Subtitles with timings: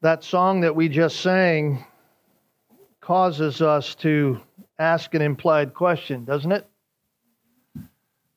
[0.00, 1.84] That song that we just sang
[3.00, 4.40] causes us to
[4.78, 6.64] ask an implied question, doesn't it?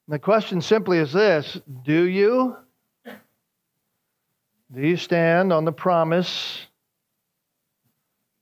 [0.08, 2.55] The question simply is this Do you?
[3.05, 6.66] Do you stand on the promise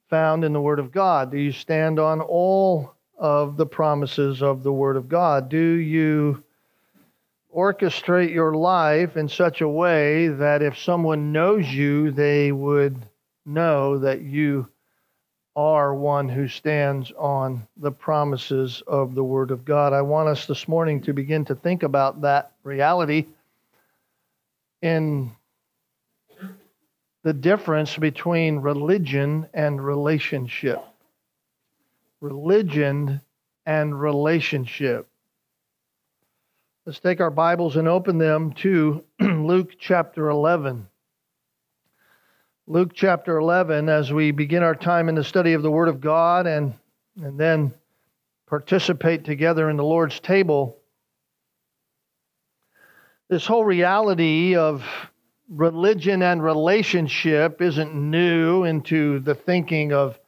[0.10, 1.30] found in the Word of God?
[1.30, 5.50] Do you stand on all of the promises of the Word of God?
[5.50, 6.42] Do you
[7.54, 13.09] orchestrate your life in such a way that if someone knows you, they would
[13.50, 14.70] know that you
[15.56, 19.94] are one who stands on the promises of the Word of God.
[19.94, 23.26] I want us this morning to begin to think about that reality
[24.82, 25.32] in
[27.24, 30.82] the difference between religion and relationship.
[32.22, 33.22] Religion
[33.66, 35.08] and relationship.
[36.86, 40.89] Let's take our Bibles and open them to Luke chapter 11.
[42.72, 46.00] Luke chapter 11, as we begin our time in the study of the Word of
[46.00, 46.76] God and,
[47.20, 47.74] and then
[48.46, 50.78] participate together in the Lord's table,
[53.28, 54.86] this whole reality of
[55.50, 60.20] religion and relationship isn't new into the thinking of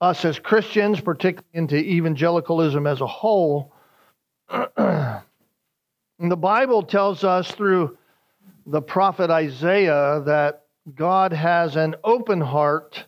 [0.00, 3.72] us as Christians, particularly into evangelicalism as a whole.
[4.48, 5.22] the
[6.18, 7.96] Bible tells us through
[8.66, 13.06] the prophet Isaiah that God has an open heart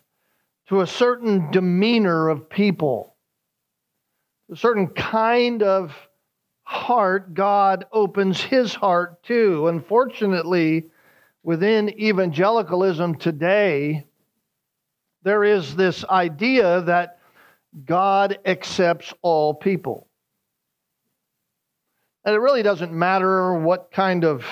[0.69, 3.15] to a certain demeanor of people,
[4.51, 5.95] a certain kind of
[6.63, 9.67] heart God opens his heart to.
[9.67, 10.87] Unfortunately,
[11.43, 14.05] within evangelicalism today,
[15.23, 17.19] there is this idea that
[17.85, 20.07] God accepts all people.
[22.25, 24.45] And it really doesn't matter what kind of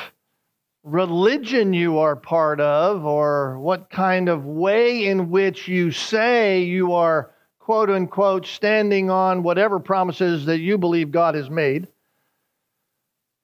[0.86, 6.94] religion you are part of or what kind of way in which you say you
[6.94, 11.88] are, quote unquote, standing on whatever promises that you believe God has made,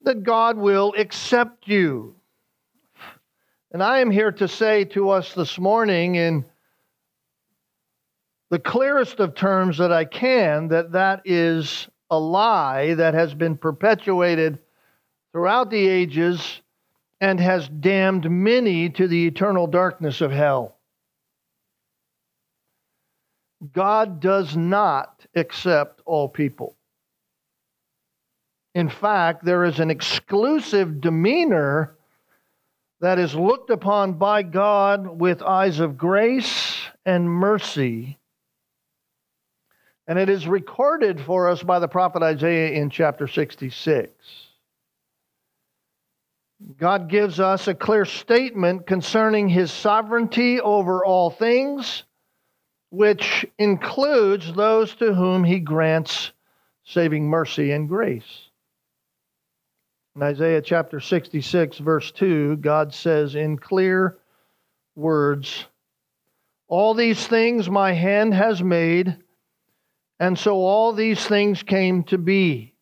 [0.02, 2.14] that God will accept you.
[3.72, 6.44] And I am here to say to us this morning in
[8.50, 13.56] the clearest of terms that I can that that is a lie that has been
[13.56, 14.60] perpetuated
[15.32, 16.61] throughout the ages
[17.22, 20.76] and has damned many to the eternal darkness of hell.
[23.72, 26.74] God does not accept all people.
[28.74, 31.94] In fact, there is an exclusive demeanor
[33.00, 38.18] that is looked upon by God with eyes of grace and mercy.
[40.08, 44.10] And it is recorded for us by the prophet Isaiah in chapter 66.
[46.78, 52.04] God gives us a clear statement concerning his sovereignty over all things,
[52.90, 56.32] which includes those to whom he grants
[56.84, 58.50] saving mercy and grace.
[60.14, 64.18] In Isaiah chapter 66, verse 2, God says in clear
[64.94, 65.64] words,
[66.68, 69.16] All these things my hand has made,
[70.20, 72.74] and so all these things came to be.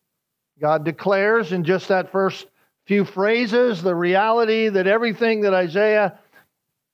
[0.59, 2.47] God declares in just that first
[2.91, 6.19] few phrases, the reality that everything that Isaiah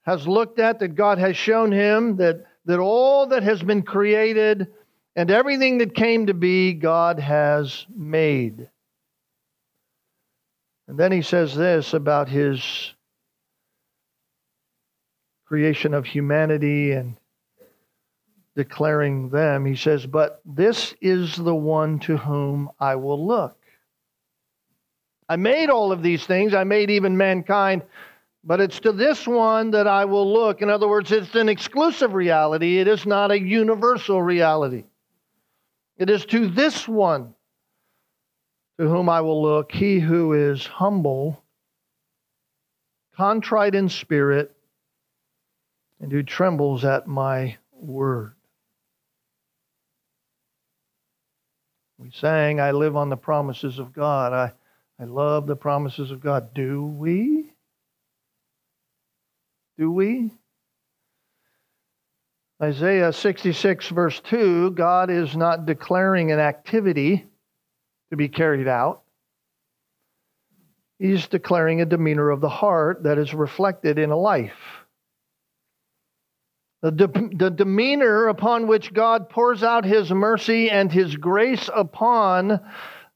[0.03, 4.67] has looked at, that God has shown him, that, that all that has been created
[5.15, 8.69] and everything that came to be, God has made.
[10.87, 12.93] And then he says this about his
[15.47, 17.17] creation of humanity and
[18.55, 19.65] declaring them.
[19.65, 23.56] He says, But this is the one to whom I will look.
[25.29, 27.83] I made all of these things, I made even mankind,
[28.43, 30.61] but it's to this one that I will look.
[30.61, 34.85] In other words, it's an exclusive reality, it is not a universal reality.
[35.97, 37.33] It is to this one
[38.79, 41.43] to whom I will look, he who is humble,
[43.15, 44.55] contrite in spirit,
[45.99, 48.33] and who trembles at my word.
[51.97, 54.31] We sang, I live on the promises of God.
[54.31, 54.53] I
[54.99, 56.53] I love the promises of God.
[56.53, 57.51] Do we?
[59.77, 60.31] Do we?
[62.61, 67.25] Isaiah 66, verse 2 God is not declaring an activity
[68.09, 69.03] to be carried out.
[70.97, 74.57] He's declaring a demeanor of the heart that is reflected in a life.
[76.81, 82.59] The, de- the demeanor upon which God pours out his mercy and his grace upon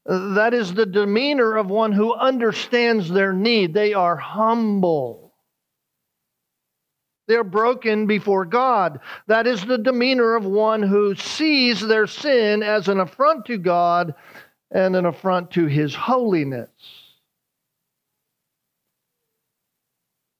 [0.06, 3.72] that is the demeanor of one who understands their need.
[3.72, 5.32] They are humble.
[7.28, 9.00] They're broken before God.
[9.28, 14.14] That is the demeanor of one who sees their sin as an affront to God
[14.72, 16.70] and an affront to his holiness.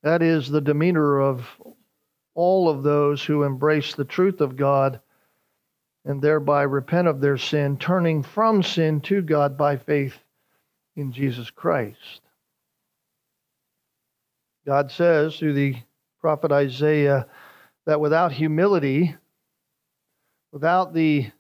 [0.03, 1.47] That is the demeanor of
[2.35, 5.01] all of those who embrace the truth of God
[6.05, 10.15] and thereby repent of their sin, turning from sin to God by faith
[10.97, 12.21] in Jesus Christ.
[14.67, 15.77] God says through the
[16.21, 17.27] prophet Isaiah
[17.87, 19.17] that without humility,
[20.53, 21.31] without the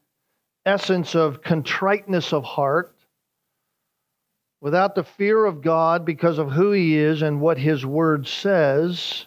[0.64, 2.94] essence of contriteness of heart,
[4.60, 9.26] without the fear of God because of who He is and what His Word says,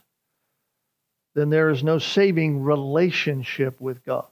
[1.36, 4.28] then there is no saving relationship with God.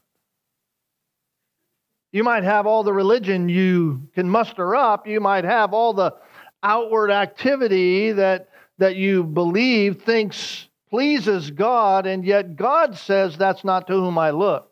[2.13, 6.13] You might have all the religion you can muster up, you might have all the
[6.61, 13.87] outward activity that, that you believe thinks pleases God, and yet God says that's not
[13.87, 14.71] to whom I look.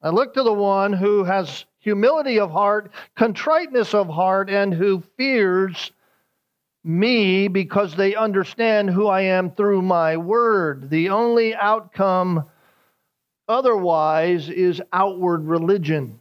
[0.00, 5.02] I look to the one who has humility of heart, contriteness of heart, and who
[5.18, 5.92] fears
[6.82, 10.88] me because they understand who I am through my word.
[10.88, 12.46] The only outcome
[13.52, 16.20] otherwise is outward religion,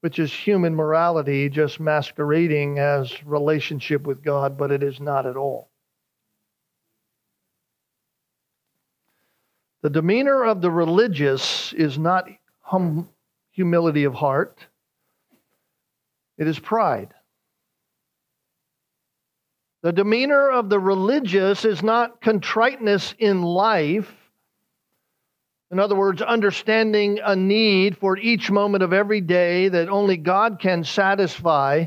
[0.00, 5.36] which is human morality just masquerading as relationship with God, but it is not at
[5.36, 5.68] all.
[9.82, 12.26] The demeanor of the religious is not
[12.60, 13.10] hum-
[13.50, 14.66] humility of heart,
[16.38, 17.12] it is pride.
[19.82, 24.10] The demeanor of the religious is not contriteness in life.
[25.74, 30.60] In other words, understanding a need for each moment of every day that only God
[30.60, 31.86] can satisfy.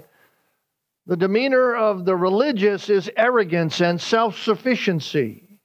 [1.05, 5.61] The demeanor of the religious is arrogance and self sufficiency.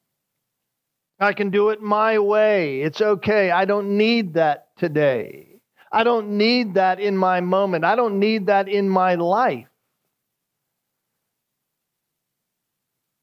[1.19, 2.83] I can do it my way.
[2.83, 3.51] It's okay.
[3.51, 5.59] I don't need that today.
[5.91, 7.85] I don't need that in my moment.
[7.85, 9.67] I don't need that in my life.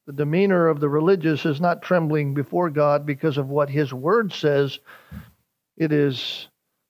[0.06, 4.32] The demeanor of the religious is not trembling before God because of what His Word
[4.32, 4.78] says.
[5.76, 6.48] It is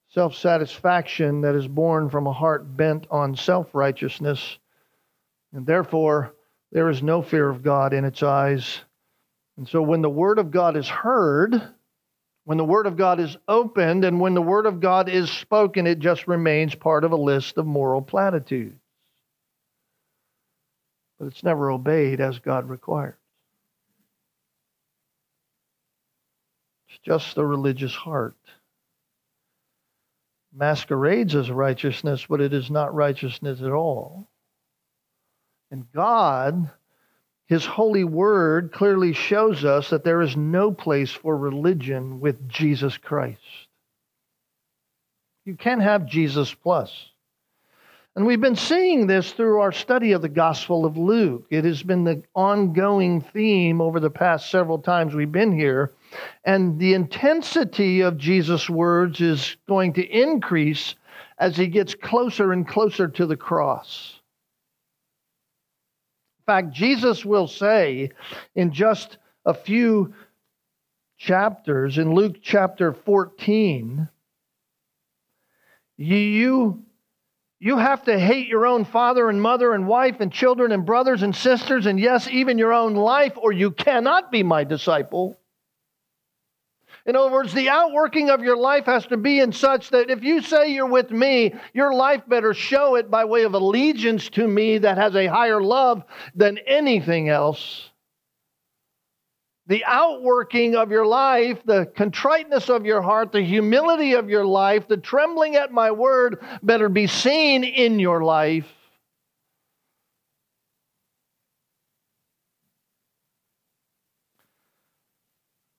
[0.08, 4.58] self satisfaction that is born from a heart bent on self righteousness.
[5.52, 6.34] And therefore,
[6.72, 8.80] there is no fear of God in its eyes.
[9.56, 11.60] And so, when the Word of God is heard,
[12.44, 15.86] when the Word of God is opened, and when the Word of God is spoken,
[15.86, 18.79] it just remains part of a list of moral platitudes
[21.20, 23.14] but it's never obeyed as God requires.
[26.88, 28.36] It's just the religious heart.
[30.52, 34.30] Masquerades as righteousness, but it is not righteousness at all.
[35.70, 36.70] And God,
[37.44, 42.96] His holy word, clearly shows us that there is no place for religion with Jesus
[42.96, 43.42] Christ.
[45.44, 47.09] You can't have Jesus plus.
[48.16, 51.46] And we've been seeing this through our study of the Gospel of Luke.
[51.50, 55.92] It has been the ongoing theme over the past several times we've been here.
[56.44, 60.96] And the intensity of Jesus' words is going to increase
[61.38, 64.18] as he gets closer and closer to the cross.
[66.40, 68.10] In fact, Jesus will say
[68.56, 70.14] in just a few
[71.16, 74.08] chapters, in Luke chapter 14,
[75.96, 76.82] you
[77.60, 81.22] you have to hate your own father and mother and wife and children and brothers
[81.22, 85.38] and sisters, and yes, even your own life, or you cannot be my disciple.
[87.04, 90.22] In other words, the outworking of your life has to be in such that if
[90.22, 94.48] you say you're with me, your life better show it by way of allegiance to
[94.48, 96.02] me that has a higher love
[96.34, 97.89] than anything else
[99.70, 104.88] the outworking of your life, the contriteness of your heart, the humility of your life,
[104.88, 108.66] the trembling at my word better be seen in your life.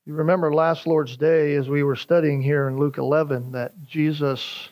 [0.06, 4.70] You remember last Lord's Day as we were studying here in Luke 11 that Jesus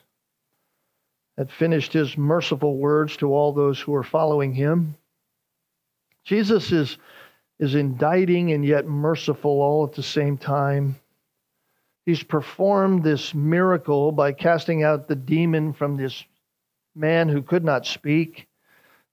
[1.37, 4.95] had finished his merciful words to all those who were following him.
[6.23, 6.97] Jesus is
[7.59, 10.95] is indicting and yet merciful all at the same time.
[12.05, 16.23] He's performed this miracle by casting out the demon from this
[16.95, 18.47] man who could not speak.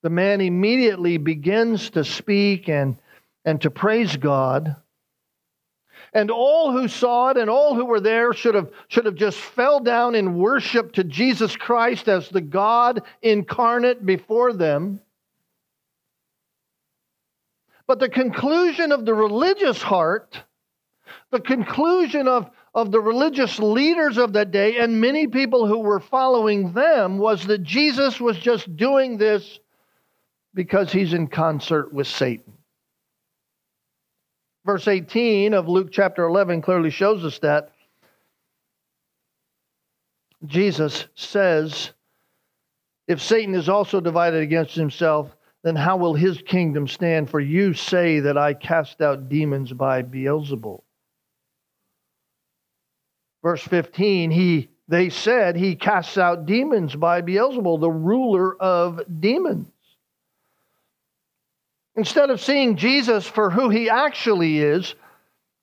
[0.02, 2.96] The man immediately begins to speak and,
[3.44, 4.76] and to praise God.
[6.12, 9.38] And all who saw it and all who were there should have, should have just
[9.38, 15.00] fell down in worship to Jesus Christ as the God incarnate before them.
[17.86, 20.42] But the conclusion of the religious heart,
[21.30, 26.00] the conclusion of, of the religious leaders of that day, and many people who were
[26.00, 29.60] following them, was that Jesus was just doing this
[30.54, 32.54] because he's in concert with Satan.
[34.64, 37.70] Verse 18 of Luke chapter 11 clearly shows us that.
[40.44, 41.92] Jesus says,
[43.06, 45.35] If Satan is also divided against himself,
[45.66, 47.28] then how will his kingdom stand?
[47.28, 50.84] For you say that I cast out demons by Beelzebul.
[53.42, 59.66] Verse 15, he they said he casts out demons by Beelzebul, the ruler of demons.
[61.96, 64.94] Instead of seeing Jesus for who he actually is,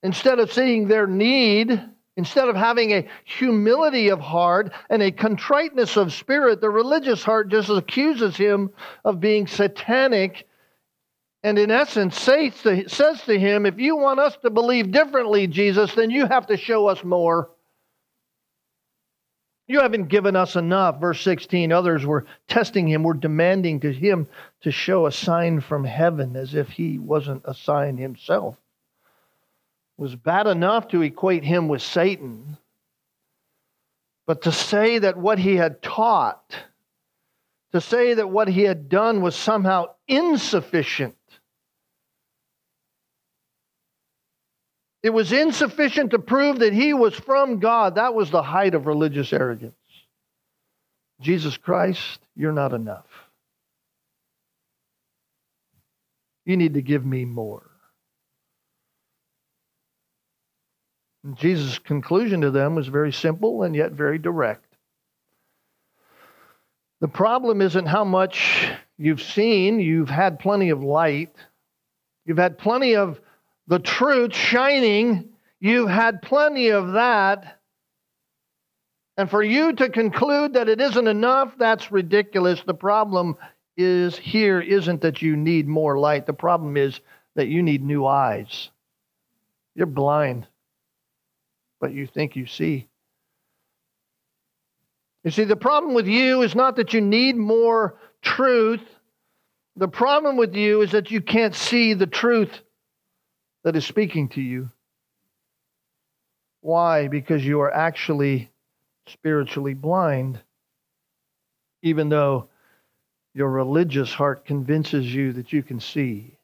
[0.01, 1.81] instead of seeing their need,
[2.15, 7.49] instead of having a humility of heart and a contriteness of spirit, the religious heart
[7.49, 8.69] just accuses him
[9.03, 10.47] of being satanic.
[11.43, 15.47] And in essence, says to, says to him, If you want us to believe differently,
[15.47, 17.49] Jesus, then you have to show us more.
[19.67, 20.99] You haven't given us enough.
[20.99, 24.27] Verse 16, others were testing him, were demanding to him
[24.61, 28.57] to show a sign from heaven as if he wasn't a sign himself.
[29.97, 32.57] Was bad enough to equate him with Satan,
[34.25, 36.55] but to say that what he had taught,
[37.73, 41.15] to say that what he had done was somehow insufficient
[45.03, 47.95] It was insufficient to prove that he was from God.
[47.95, 49.75] That was the height of religious arrogance.
[51.19, 53.05] Jesus Christ, you're not enough.
[56.45, 57.69] You need to give me more.
[61.35, 64.65] Jesus' conclusion to them was very simple and yet very direct.
[66.99, 71.35] The problem isn't how much you've seen, you've had plenty of light,
[72.25, 73.19] you've had plenty of
[73.67, 75.29] the truth shining.
[75.59, 77.59] You've had plenty of that.
[79.15, 82.61] And for you to conclude that it isn't enough, that's ridiculous.
[82.65, 83.37] The problem
[83.77, 86.25] is here isn't that you need more light.
[86.25, 86.99] The problem is
[87.35, 88.69] that you need new eyes.
[89.75, 90.47] You're blind,
[91.83, 92.87] but you think you see.
[95.25, 98.79] You see, the problem with you is not that you need more truth.
[99.75, 102.57] The problem with you is that you can't see the truth
[103.65, 104.69] that is speaking to you.
[106.61, 107.09] Why?
[107.09, 108.49] Because you are actually
[109.07, 110.39] spiritually blind,
[111.81, 112.47] even though
[113.33, 116.37] your religious heart convinces you that you can see.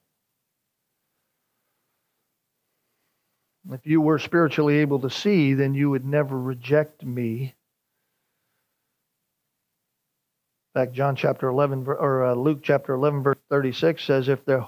[3.71, 7.55] If you were spiritually able to see, then you would never reject me.
[10.75, 14.67] In fact, John chapter 11, or uh, Luke chapter 11, verse 36 says, If the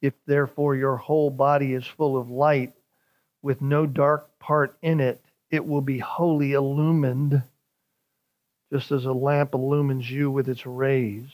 [0.00, 2.72] if therefore your whole body is full of light,
[3.42, 7.42] with no dark part in it, it will be wholly illumined,
[8.72, 11.28] just as a lamp illumines you with its rays.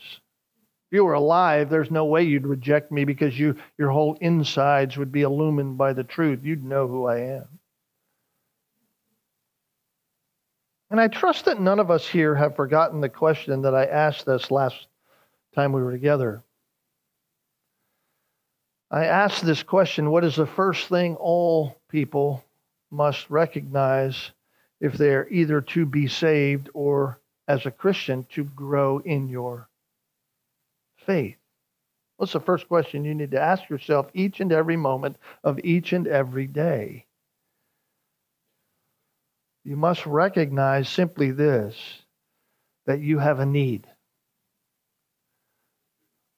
[0.91, 4.97] If you were alive, there's no way you'd reject me because you, your whole insides
[4.97, 6.43] would be illumined by the truth.
[6.43, 7.47] You'd know who I am.
[10.91, 14.25] And I trust that none of us here have forgotten the question that I asked
[14.25, 14.87] this last
[15.55, 16.43] time we were together.
[18.91, 22.45] I asked this question what is the first thing all people
[22.91, 24.31] must recognize
[24.79, 29.67] if they're either to be saved or, as a Christian, to grow in your
[31.05, 31.37] faith?
[32.17, 35.93] What's the first question you need to ask yourself each and every moment of each
[35.93, 37.05] and every day?
[39.63, 41.75] You must recognize simply this
[42.85, 43.87] that you have a need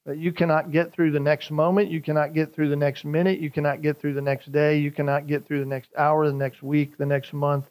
[0.08, 3.40] that you cannot get through the next moment, you cannot get through the next minute,
[3.40, 6.32] you cannot get through the next day, you cannot get through the next hour, the
[6.32, 7.66] next week, the next month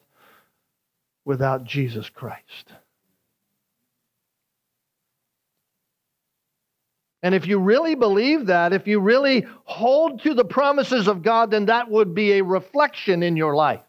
[1.24, 2.72] without Jesus Christ.
[7.22, 11.50] And if you really believe that, if you really hold to the promises of God,
[11.50, 13.80] then that would be a reflection in your life.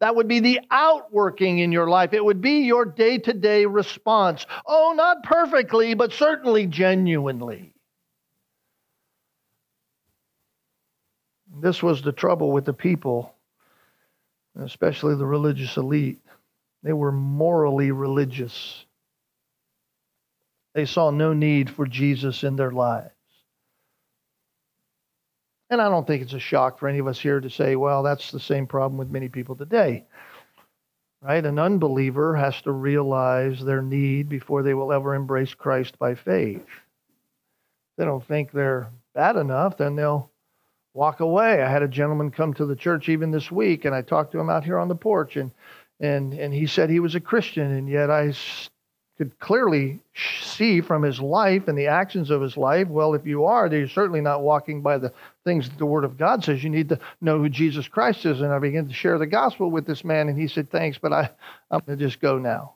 [0.00, 2.12] That would be the outworking in your life.
[2.12, 4.46] It would be your day to day response.
[4.66, 7.72] Oh, not perfectly, but certainly genuinely.
[11.60, 13.34] This was the trouble with the people,
[14.60, 16.20] especially the religious elite.
[16.82, 18.86] They were morally religious.
[20.74, 23.10] They saw no need for Jesus in their lives.
[25.70, 28.02] And I don't think it's a shock for any of us here to say, well,
[28.02, 30.04] that's the same problem with many people today.
[31.22, 31.44] Right?
[31.44, 36.60] An unbeliever has to realize their need before they will ever embrace Christ by faith.
[36.60, 40.30] If they don't think they're bad enough, then they'll
[40.94, 41.62] walk away.
[41.62, 44.40] I had a gentleman come to the church even this week, and I talked to
[44.40, 45.52] him out here on the porch, and
[46.00, 48.32] and and he said he was a Christian, and yet I
[49.22, 50.00] could clearly
[50.50, 52.88] see from his life and the actions of his life.
[52.88, 55.12] Well, if you are, then you're certainly not walking by the
[55.44, 56.64] things that the Word of God says.
[56.64, 58.40] You need to know who Jesus Christ is.
[58.40, 61.12] And I began to share the gospel with this man, and he said, "Thanks, but
[61.12, 61.30] I
[61.70, 62.74] I'm going to just go now."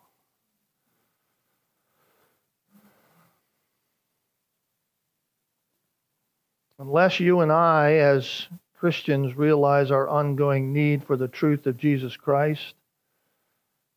[6.78, 8.46] Unless you and I, as
[8.78, 12.74] Christians, realize our ongoing need for the truth of Jesus Christ,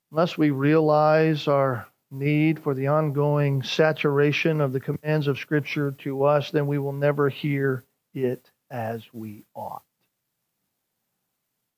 [0.09, 6.23] unless we realize our need for the ongoing saturation of the commands of Scripture to
[6.23, 9.83] us, then we will never hear it as we ought.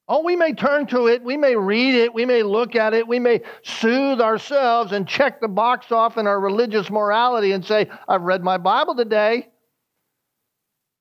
[0.07, 3.07] Oh, we may turn to it, we may read it, we may look at it,
[3.07, 7.89] we may soothe ourselves and check the box off in our religious morality and say,
[8.07, 9.47] I've read my Bible today.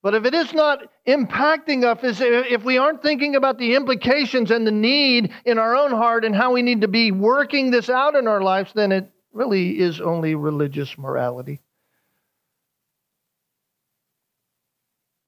[0.02, 4.66] But if it is not impacting us, if we aren't thinking about the implications and
[4.66, 8.14] the need in our own heart and how we need to be working this out
[8.14, 11.60] in our lives, then it really is only religious morality.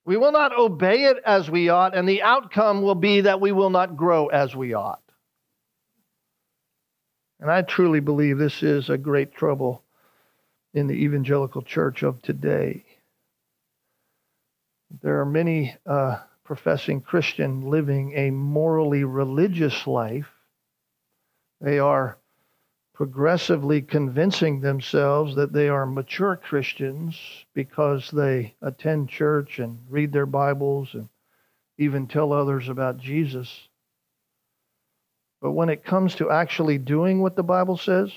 [0.04, 3.52] We will not obey it as we ought, and the outcome will be that we
[3.52, 5.02] will not grow as we ought.
[7.38, 9.82] And I truly believe this is a great trouble
[10.74, 12.84] in the evangelical church of today.
[15.02, 20.28] There are many uh, professing Christian living a morally religious life.
[21.60, 22.18] They are
[23.02, 27.18] progressively convincing themselves that they are mature Christians
[27.52, 31.08] because they attend church and read their Bibles and
[31.78, 33.66] even tell others about Jesus.
[35.40, 38.12] But when it comes to actually doing what the Bible says,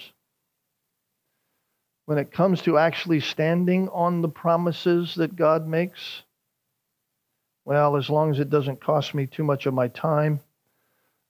[2.06, 6.22] when it comes to actually standing on the promises that God makes,
[7.66, 10.42] well, as long as it doesn't cost me too much of my time,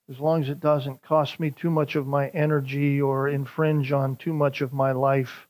[0.09, 4.15] as long as it doesn't cost me too much of my energy or infringe on
[4.15, 5.47] too much of my life,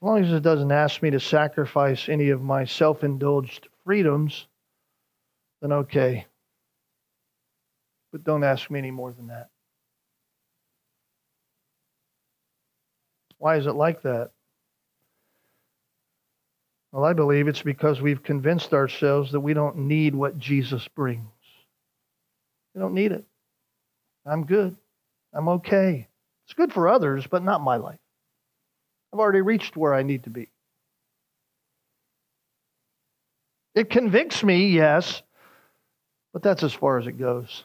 [0.00, 4.46] as long as it doesn't ask me to sacrifice any of my self indulged freedoms,
[5.60, 6.26] then okay.
[8.12, 9.48] But don't ask me any more than that.
[13.38, 14.30] Why is it like that?
[16.92, 21.31] Well, I believe it's because we've convinced ourselves that we don't need what Jesus brings.
[22.74, 23.24] We don't need it.
[24.26, 24.76] I'm good.
[25.32, 26.08] I'm okay.
[26.44, 27.98] It's good for others, but not my life.
[29.12, 30.48] I've already reached where I need to be.
[33.74, 35.22] It convicts me, yes,
[36.32, 37.64] but that's as far as it goes.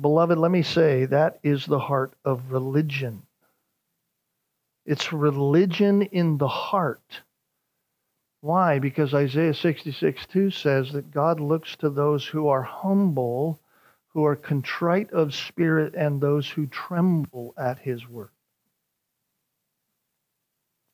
[0.00, 3.22] Beloved, let me say that is the heart of religion.
[4.86, 7.20] It's religion in the heart.
[8.42, 8.80] Why?
[8.80, 13.60] Because Isaiah 66 2 says that God looks to those who are humble,
[14.08, 18.30] who are contrite of spirit, and those who tremble at his word.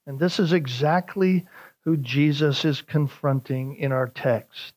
[0.06, 1.46] And this is exactly
[1.84, 4.74] who Jesus is confronting in our text.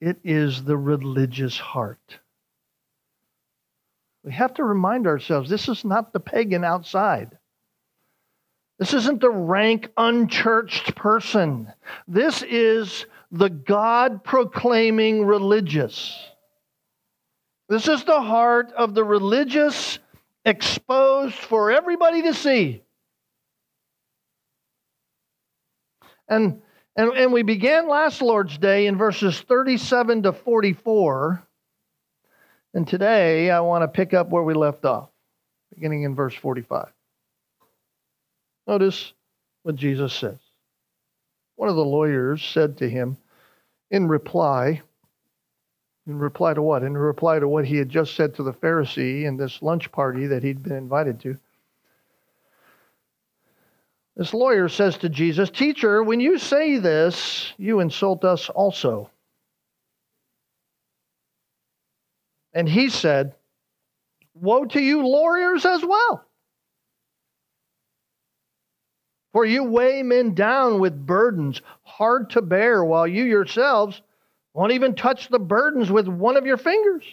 [0.00, 2.18] It is the religious heart.
[4.24, 7.36] We have to remind ourselves this is not the pagan outside.
[8.78, 11.72] This isn't the rank, unchurched person.
[12.06, 16.16] This is the God proclaiming religious.
[17.68, 19.98] This is the heart of the religious
[20.44, 22.82] exposed for everybody to see.
[26.28, 26.60] And,
[26.96, 31.42] and, and we began last Lord's Day in verses 37 to 44.
[32.74, 35.08] And today I want to pick up where we left off,
[35.74, 36.88] beginning in verse 45.
[38.66, 39.12] Notice
[39.62, 40.38] what Jesus says.
[41.56, 43.16] One of the lawyers said to him
[43.90, 44.82] in reply,
[46.06, 46.82] in reply to what?
[46.82, 50.26] In reply to what he had just said to the Pharisee in this lunch party
[50.26, 51.38] that he'd been invited to.
[54.16, 59.10] This lawyer says to Jesus, Teacher, when you say this, you insult us also.
[62.54, 63.34] And he said,
[64.34, 66.24] Woe to you, lawyers, as well.
[69.36, 74.00] For you weigh men down with burdens hard to bear, while you yourselves
[74.54, 77.04] won't even touch the burdens with one of your fingers.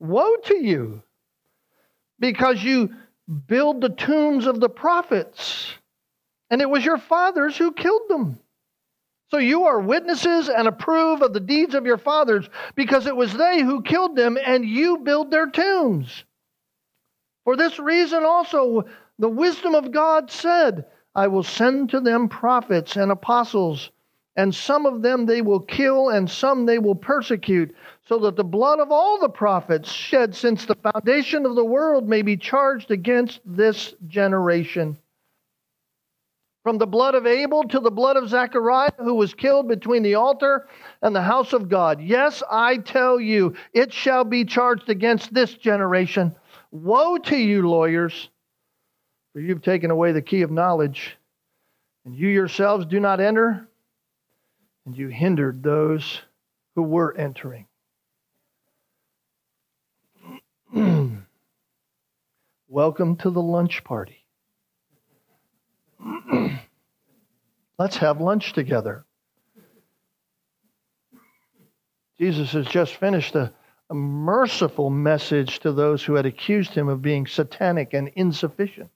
[0.00, 1.04] Woe to you,
[2.18, 2.92] because you
[3.46, 5.72] build the tombs of the prophets,
[6.50, 8.40] and it was your fathers who killed them.
[9.28, 13.32] So you are witnesses and approve of the deeds of your fathers, because it was
[13.32, 16.24] they who killed them, and you build their tombs.
[17.44, 18.82] For this reason also,
[19.20, 23.90] the wisdom of God said, I will send to them prophets and apostles,
[24.36, 27.74] and some of them they will kill, and some they will persecute,
[28.06, 32.08] so that the blood of all the prophets shed since the foundation of the world
[32.08, 34.98] may be charged against this generation.
[36.62, 40.14] From the blood of Abel to the blood of Zechariah, who was killed between the
[40.14, 40.68] altar
[41.02, 42.00] and the house of God.
[42.02, 46.36] Yes, I tell you, it shall be charged against this generation.
[46.70, 48.28] Woe to you, lawyers!
[49.32, 51.16] For you've taken away the key of knowledge,
[52.04, 53.68] and you yourselves do not enter,
[54.84, 56.20] and you hindered those
[56.74, 57.66] who were entering.
[62.68, 64.24] Welcome to the lunch party.
[67.78, 69.04] Let's have lunch together.
[72.18, 73.52] Jesus has just finished a,
[73.88, 78.90] a merciful message to those who had accused him of being satanic and insufficient.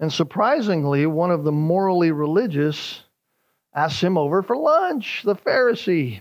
[0.00, 3.02] And surprisingly, one of the morally religious
[3.74, 6.20] asks him over for lunch, the Pharisee.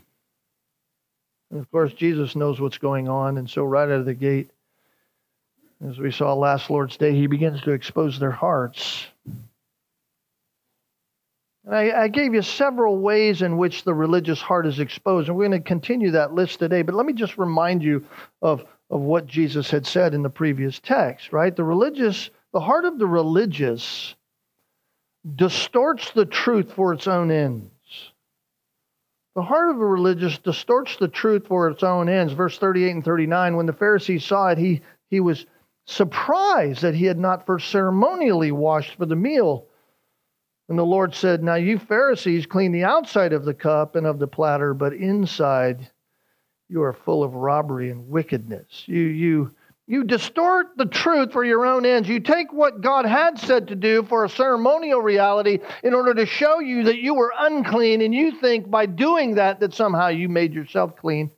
[1.50, 4.50] And of course, Jesus knows what's going on, and so right out of the gate,
[5.88, 9.06] as we saw last Lord's Day, he begins to expose their hearts.
[11.70, 15.48] I, I, gave you several ways in which the religious heart is exposed, and we're
[15.48, 16.82] going to continue that list today.
[16.82, 18.06] But let me just remind you
[18.42, 21.56] of, of what Jesus had said in the previous text, right?
[21.56, 24.16] The religious the heart of the religious
[25.36, 27.72] distorts the truth for its own ends.
[29.36, 32.34] The heart of the religious distorts the truth for its own ends.
[32.34, 35.48] Verse 38 and 39, when the Pharisees saw it, he, he was
[35.86, 39.66] surprised that he had not first ceremonially washed for the meal.
[40.70, 44.20] And the Lord said, Now you Pharisees clean the outside of the cup and of
[44.20, 45.90] the platter, but inside
[46.70, 48.84] you are full of robbery and wickedness.
[48.86, 52.08] You, you, you distort the truth for your own ends.
[52.08, 56.26] You take what God had said to do for a ceremonial reality in order to
[56.26, 60.30] show you that you were unclean, and you think by doing that that somehow you
[60.30, 61.32] made yourself clean.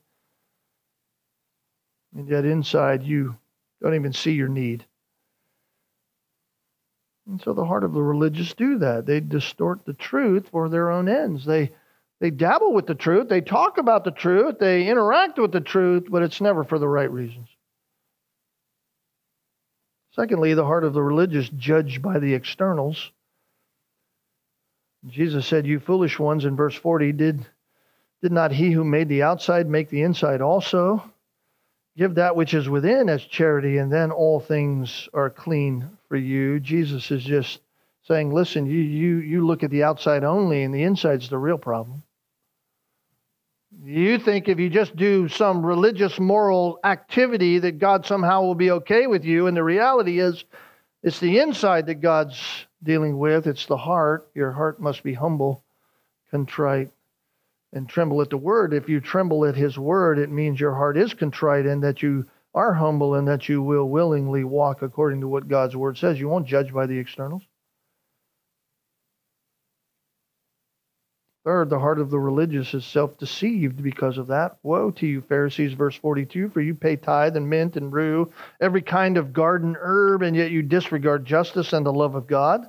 [2.15, 3.35] And yet inside you
[3.81, 4.85] don't even see your need.
[7.27, 9.07] And so the heart of the religious do that.
[9.07, 11.45] They distort the truth for their own ends.
[11.45, 11.71] They
[12.19, 16.05] they dabble with the truth, they talk about the truth, they interact with the truth,
[16.09, 17.49] but it's never for the right reasons.
[20.15, 23.11] Secondly, the heart of the religious judged by the externals.
[25.05, 27.45] Jesus said, You foolish ones, in verse 40, did,
[28.21, 31.03] did not he who made the outside make the inside also?
[31.97, 36.61] Give that which is within as charity, and then all things are clean for you.
[36.61, 37.59] Jesus is just
[38.03, 41.57] saying, Listen, you, you, you look at the outside only, and the inside's the real
[41.57, 42.03] problem.
[43.83, 48.71] You think if you just do some religious moral activity that God somehow will be
[48.71, 50.43] okay with you, and the reality is
[51.03, 54.29] it's the inside that God's dealing with, it's the heart.
[54.33, 55.63] Your heart must be humble,
[56.31, 56.89] contrite,
[57.73, 58.73] and tremble at the word.
[58.73, 62.25] If you tremble at his word, it means your heart is contrite and that you
[62.53, 66.19] are humble and that you will willingly walk according to what God's word says.
[66.19, 67.43] You won't judge by the externals.
[71.45, 74.57] Third, the heart of the religious is self deceived because of that.
[74.63, 78.81] Woe to you, Pharisees, verse 42, for you pay tithe and mint and rue, every
[78.81, 82.67] kind of garden herb, and yet you disregard justice and the love of God.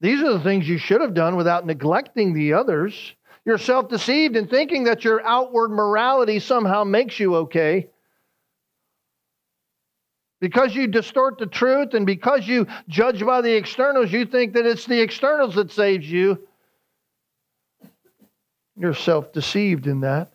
[0.00, 3.14] These are the things you should have done without neglecting the others.
[3.44, 7.90] You're self deceived in thinking that your outward morality somehow makes you okay.
[10.40, 14.66] Because you distort the truth and because you judge by the externals, you think that
[14.66, 16.48] it's the externals that saves you.
[18.80, 20.32] You're self deceived in that.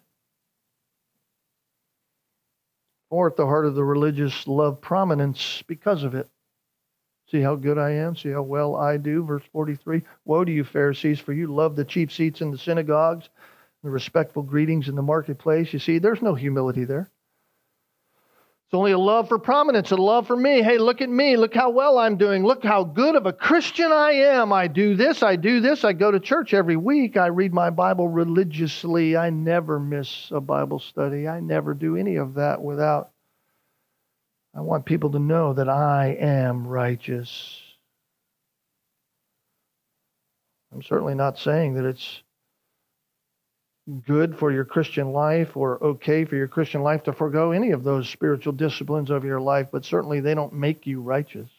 [3.10, 6.30] Or at the heart of the religious love prominence because of it.
[7.32, 8.16] See how good I am?
[8.16, 9.24] See how well I do?
[9.24, 13.30] Verse 43 Woe to you, Pharisees, for you love the chief seats in the synagogues,
[13.84, 15.74] the respectful greetings in the marketplace.
[15.74, 17.10] You see, there's no humility there.
[18.76, 20.62] Only a love for prominence, a love for me.
[20.62, 21.38] Hey, look at me.
[21.38, 22.44] Look how well I'm doing.
[22.44, 24.52] Look how good of a Christian I am.
[24.54, 25.84] I do this, I do this.
[25.84, 27.18] I go to church every week.
[27.18, 29.16] I read my Bible religiously.
[29.16, 31.28] I never miss a Bible study.
[31.28, 33.12] I never do any of that without.
[34.54, 37.62] I want people to know that I am righteous.
[40.74, 42.22] I'm certainly not saying that it's
[44.06, 47.84] good for your Christian life or okay for your Christian life to forego any of
[47.84, 51.50] those spiritual disciplines of your life, but certainly they don't make you righteous.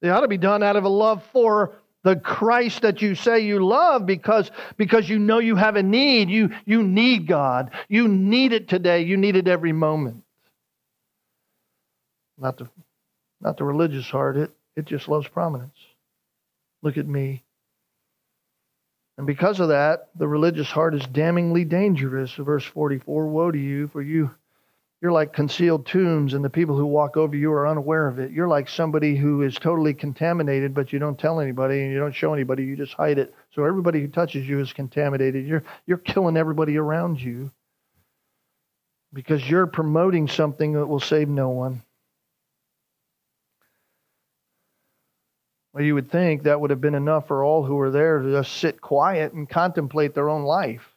[0.00, 1.74] They ought to be done out of a love for
[2.04, 6.30] the Christ that you say you love because, because you know you have a need.
[6.30, 7.72] You, you need God.
[7.88, 9.02] You need it today.
[9.02, 10.22] You need it every moment.
[12.38, 12.68] Not the,
[13.40, 14.36] not the religious heart.
[14.36, 15.74] It, it just loves prominence.
[16.82, 17.42] Look at me.
[19.18, 22.32] And because of that, the religious heart is damningly dangerous.
[22.32, 24.30] Verse 44 Woe to you, for you
[25.00, 28.32] you're like concealed tombs, and the people who walk over you are unaware of it.
[28.32, 32.14] You're like somebody who is totally contaminated, but you don't tell anybody and you don't
[32.14, 32.64] show anybody.
[32.64, 33.32] You just hide it.
[33.52, 35.46] So everybody who touches you is contaminated.
[35.46, 37.52] You're, you're killing everybody around you
[39.12, 41.82] because you're promoting something that will save no one.
[45.78, 48.32] Well, you would think that would have been enough for all who were there to
[48.32, 50.96] just sit quiet and contemplate their own life.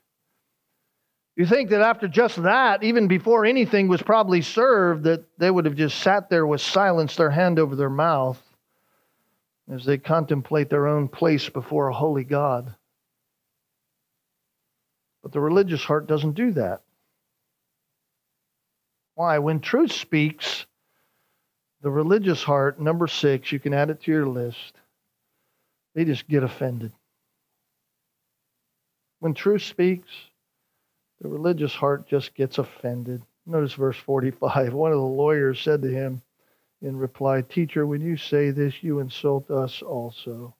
[1.36, 5.66] You think that after just that, even before anything was probably served, that they would
[5.66, 8.42] have just sat there with silence, their hand over their mouth,
[9.72, 12.74] as they contemplate their own place before a holy God.
[15.22, 16.82] But the religious heart doesn't do that.
[19.14, 19.38] Why?
[19.38, 20.66] When truth speaks,
[21.82, 24.74] the religious heart, number six, you can add it to your list,
[25.96, 26.92] they just get offended.
[29.20, 30.10] When truth speaks,
[31.22, 33.22] the religious heart just gets offended.
[33.46, 34.74] Notice verse 45.
[34.74, 36.22] One of the lawyers said to him
[36.82, 40.56] in reply, Teacher, when you say this, you insult us also.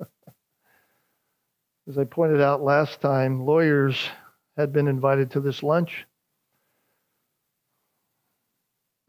[1.88, 3.96] As I pointed out last time, lawyers
[4.56, 6.06] had been invited to this lunch.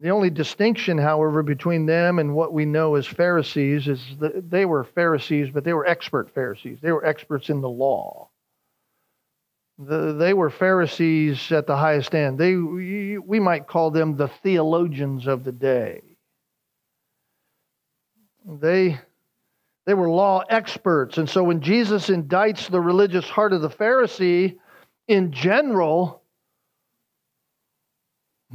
[0.00, 4.66] The only distinction, however, between them and what we know as Pharisees is that they
[4.66, 6.78] were Pharisees, but they were expert Pharisees.
[6.82, 8.28] They were experts in the law.
[9.78, 12.38] The, they were Pharisees at the highest end.
[12.38, 16.02] They, we might call them the theologians of the day.
[18.44, 18.98] They,
[19.86, 21.16] they were law experts.
[21.16, 24.58] And so when Jesus indicts the religious heart of the Pharisee
[25.08, 26.22] in general,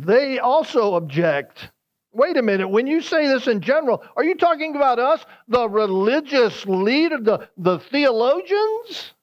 [0.06, 1.70] they also object.
[2.12, 5.70] Wait a minute, when you say this in general, are you talking about us, the
[5.70, 9.14] religious leader, the, the theologians?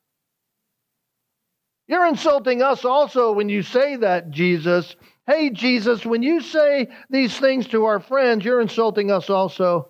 [1.86, 4.94] You're insulting us also when you say that, Jesus.
[5.26, 9.88] Hey, Jesus, when you say these things to our friends, you're insulting us also.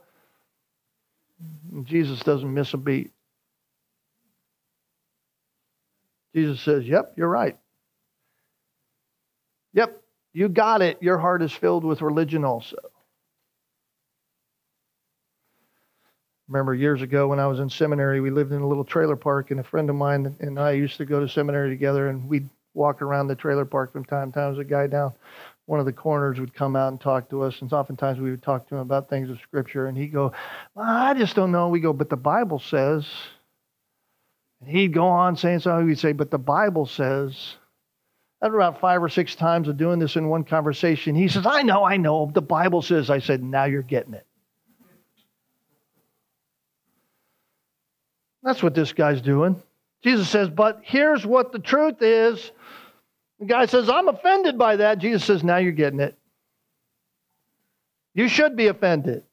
[1.84, 3.12] Jesus doesn't miss a beat.
[6.34, 7.56] Jesus says, Yep, you're right.
[9.74, 10.02] Yep,
[10.38, 11.02] you got it.
[11.02, 12.76] Your heart is filled with religion also.
[16.46, 19.50] remember years ago when I was in seminary, we lived in a little trailer park,
[19.50, 22.48] and a friend of mine and I used to go to seminary together, and we'd
[22.72, 24.58] walk around the trailer park from time to time.
[24.58, 25.12] a guy down
[25.66, 28.42] one of the corners would come out and talk to us, and oftentimes we would
[28.42, 30.32] talk to him about things of Scripture, and he'd go,
[30.74, 31.68] I just don't know.
[31.68, 33.06] We go, but the Bible says.
[34.60, 35.86] And he'd go on saying something.
[35.86, 37.56] We'd say, but the Bible says.
[38.40, 41.62] After about five or six times of doing this in one conversation, he says, I
[41.62, 42.30] know, I know.
[42.32, 43.10] The Bible says.
[43.10, 44.24] I said, now you're getting it.
[48.42, 49.60] That's what this guy's doing.
[50.02, 52.52] Jesus says, But here's what the truth is.
[53.40, 54.98] The guy says, I'm offended by that.
[54.98, 56.16] Jesus says, Now you're getting it.
[58.14, 59.24] You should be offended.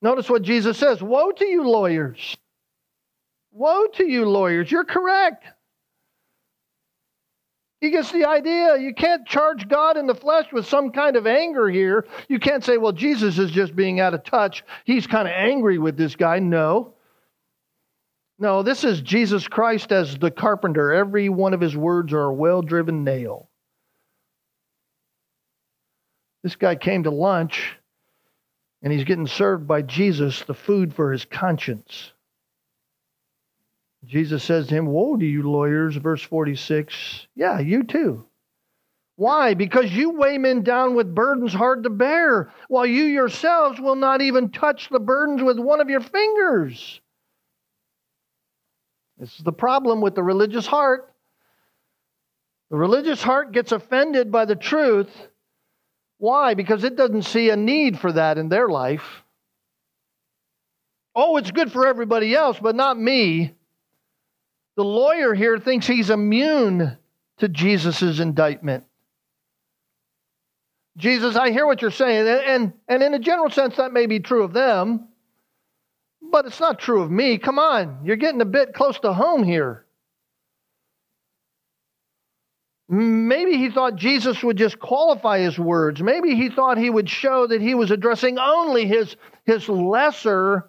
[0.00, 2.36] Notice what Jesus says Woe to you, lawyers!
[3.52, 4.70] Woe to you, lawyers!
[4.70, 5.44] You're correct.
[7.82, 8.78] He gets the idea.
[8.78, 12.06] You can't charge God in the flesh with some kind of anger here.
[12.28, 14.62] You can't say, well, Jesus is just being out of touch.
[14.84, 16.38] He's kind of angry with this guy.
[16.38, 16.94] No.
[18.38, 20.92] No, this is Jesus Christ as the carpenter.
[20.92, 23.48] Every one of his words are a well driven nail.
[26.44, 27.72] This guy came to lunch
[28.80, 32.12] and he's getting served by Jesus the food for his conscience.
[34.04, 37.26] Jesus says to him, Woe to you, lawyers, verse 46.
[37.36, 38.26] Yeah, you too.
[39.16, 39.54] Why?
[39.54, 44.20] Because you weigh men down with burdens hard to bear, while you yourselves will not
[44.20, 47.00] even touch the burdens with one of your fingers.
[49.18, 51.14] This is the problem with the religious heart.
[52.70, 55.10] The religious heart gets offended by the truth.
[56.18, 56.54] Why?
[56.54, 59.22] Because it doesn't see a need for that in their life.
[61.14, 63.54] Oh, it's good for everybody else, but not me.
[64.76, 66.96] The lawyer here thinks he's immune
[67.38, 68.84] to Jesus' indictment.
[70.96, 74.20] Jesus, I hear what you're saying, and, and in a general sense, that may be
[74.20, 75.08] true of them,
[76.20, 77.38] but it's not true of me.
[77.38, 79.86] Come on, you're getting a bit close to home here.
[82.88, 86.02] Maybe he thought Jesus would just qualify his words.
[86.02, 90.68] Maybe he thought he would show that he was addressing only his, his lesser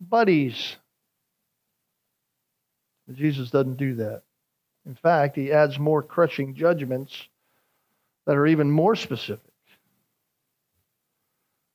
[0.00, 0.76] buddies.
[3.14, 4.22] Jesus doesn't do that.
[4.86, 7.28] In fact, he adds more crushing judgments
[8.26, 9.52] that are even more specific.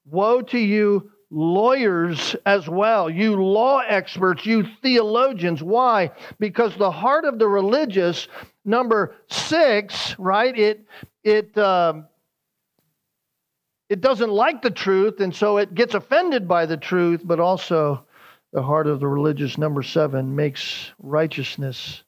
[0.06, 5.64] Woe to you, lawyers, as well, you law experts, you theologians.
[5.64, 6.12] Why?
[6.40, 8.28] Because the heart of the religious,
[8.66, 10.58] number six, right?
[10.58, 10.86] It
[11.24, 12.08] it um,
[13.90, 17.22] it doesn't like the truth, and so it gets offended by the truth.
[17.24, 18.06] But also,
[18.54, 22.04] the heart of the religious, number seven, makes righteousness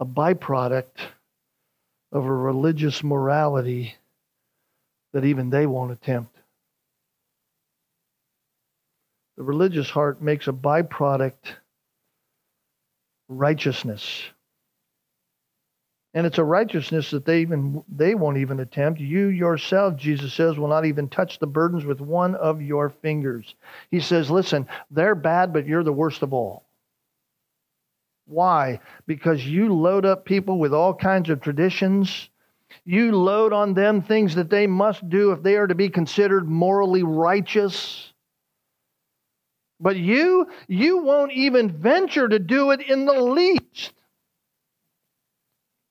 [0.00, 0.98] a byproduct
[2.12, 3.94] of a religious morality
[5.12, 6.34] that even they won't attempt.
[9.36, 11.56] The religious heart makes a byproduct
[13.28, 14.22] righteousness.
[16.12, 19.00] And it's a righteousness that they even they won't even attempt.
[19.00, 23.54] You yourself, Jesus says, will not even touch the burdens with one of your fingers.
[23.92, 26.66] He says, listen, they're bad, but you're the worst of all.
[28.26, 28.80] Why?
[29.06, 32.28] Because you load up people with all kinds of traditions.
[32.84, 36.48] You load on them things that they must do if they are to be considered
[36.48, 38.12] morally righteous.
[39.80, 43.92] But you, you won't even venture to do it in the least.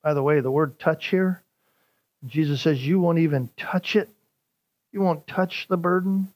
[0.02, 1.42] By the way, the word touch here,
[2.26, 4.08] Jesus says you won't even touch it.
[4.92, 6.28] You won't touch the burden.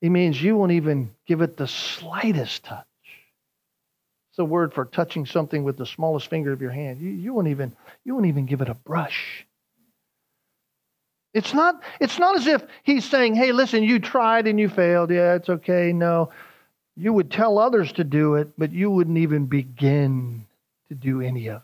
[0.00, 2.86] He means you won't even give it the slightest touch.
[4.30, 7.00] It's a word for touching something with the smallest finger of your hand.
[7.00, 7.74] You, you won't even
[8.04, 9.46] you won't even give it a brush.
[11.32, 15.10] It's not, it's not as if he's saying, hey, listen, you tried and you failed.
[15.10, 15.92] Yeah, it's okay.
[15.92, 16.30] No.
[16.96, 20.44] You would tell others to do it, but you wouldn't even begin
[20.90, 21.62] to do any of it.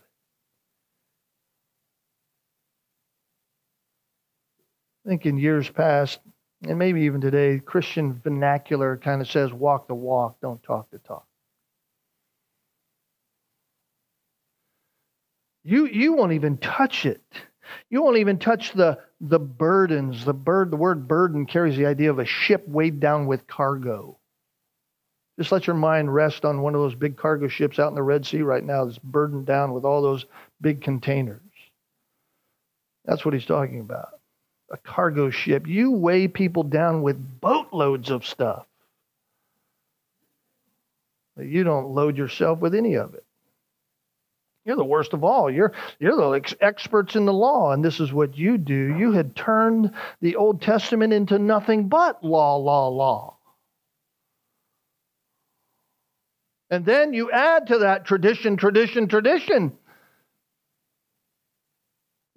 [5.05, 6.19] I think in years past,
[6.63, 10.99] and maybe even today, Christian vernacular kind of says walk the walk, don't talk the
[10.99, 11.25] talk.
[15.63, 17.21] You, you won't even touch it.
[17.89, 20.23] You won't even touch the, the burdens.
[20.23, 24.17] The bird, the word burden carries the idea of a ship weighed down with cargo.
[25.37, 28.01] Just let your mind rest on one of those big cargo ships out in the
[28.01, 30.25] Red Sea right now that's burdened down with all those
[30.61, 31.41] big containers.
[33.05, 34.19] That's what he's talking about.
[34.71, 35.67] A cargo ship.
[35.67, 38.65] You weigh people down with boatloads of stuff.
[41.37, 43.23] But you don't load yourself with any of it.
[44.65, 45.49] You're the worst of all.
[45.49, 48.97] You're, you're the ex- experts in the law, and this is what you do.
[48.97, 53.36] You had turned the Old Testament into nothing but law, law, law.
[56.69, 59.77] And then you add to that tradition, tradition, tradition.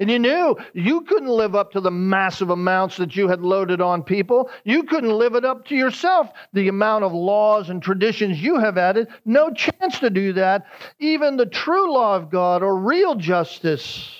[0.00, 3.82] And you knew you couldn't live up to the massive amounts that you had loaded
[3.82, 4.50] on people.
[4.64, 8.78] You couldn't live it up to yourself, the amount of laws and traditions you have
[8.78, 9.08] added.
[9.26, 10.64] No chance to do that.
[11.00, 14.10] Even the true law of God or real justice,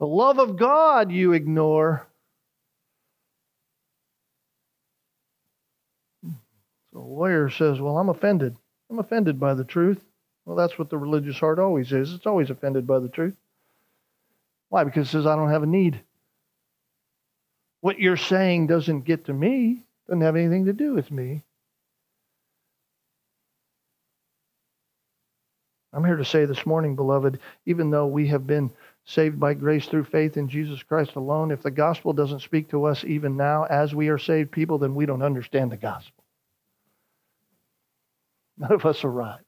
[0.00, 2.08] the love of God, you ignore.
[6.92, 8.56] So a lawyer says, Well, I'm offended.
[8.90, 10.00] I'm offended by the truth.
[10.44, 12.12] Well, that's what the religious heart always is.
[12.12, 13.36] It's always offended by the truth.
[14.68, 14.84] Why?
[14.84, 16.00] Because it says, I don't have a need.
[17.80, 21.42] What you're saying doesn't get to me, doesn't have anything to do with me.
[25.92, 28.70] I'm here to say this morning, beloved, even though we have been
[29.06, 32.84] saved by grace through faith in Jesus Christ alone, if the gospel doesn't speak to
[32.84, 36.25] us even now as we are saved people, then we don't understand the gospel.
[38.58, 39.44] None of us arrived.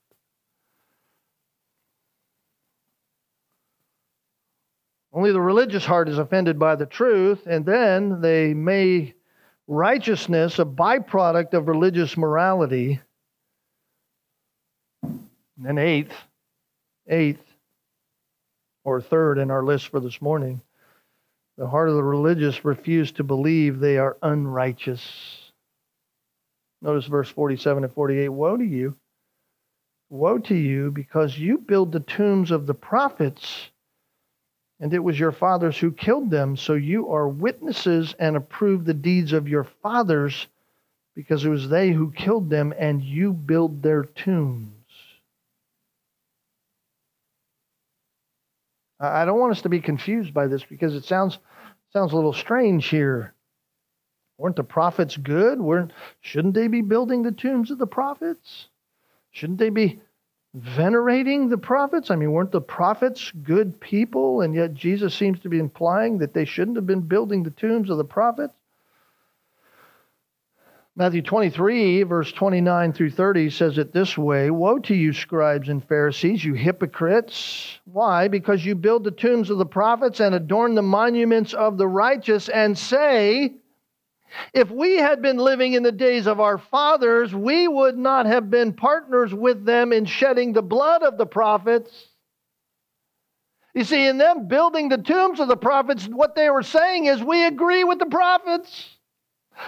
[5.13, 9.15] Only the religious heart is offended by the truth, and then they may
[9.67, 13.01] righteousness a byproduct of religious morality.
[15.03, 16.15] And then, eighth,
[17.09, 17.43] eighth,
[18.85, 20.61] or third in our list for this morning,
[21.57, 25.38] the heart of the religious refuse to believe they are unrighteous.
[26.81, 28.97] Notice verse 47 and 48 Woe to you!
[30.11, 33.71] Woe to you, because you build the tombs of the prophets
[34.81, 36.57] and it was your fathers who killed them.
[36.57, 40.47] So you are witnesses and approve the deeds of your fathers,
[41.15, 44.73] because it was they who killed them, and you build their tombs.
[49.01, 51.39] I don't want us to be confused by this because it sounds
[51.93, 53.33] sounds a little strange here.
[54.39, 55.61] Weren't the prophets good?
[55.61, 58.69] Weren't shouldn't they be building the tombs of the prophets?
[59.33, 60.01] Shouldn't they be
[60.55, 62.11] venerating the prophets?
[62.11, 64.41] I mean, weren't the prophets good people?
[64.41, 67.91] And yet Jesus seems to be implying that they shouldn't have been building the tombs
[67.91, 68.55] of the prophets.
[70.95, 75.87] Matthew 23, verse 29 through 30 says it this way Woe to you, scribes and
[75.87, 77.79] Pharisees, you hypocrites!
[77.85, 78.27] Why?
[78.27, 82.49] Because you build the tombs of the prophets and adorn the monuments of the righteous,
[82.49, 83.55] and say,
[84.53, 88.51] If we had been living in the days of our fathers, we would not have
[88.51, 92.09] been partners with them in shedding the blood of the prophets.
[93.75, 97.23] You see, in them building the tombs of the prophets, what they were saying is,
[97.23, 98.98] We agree with the prophets.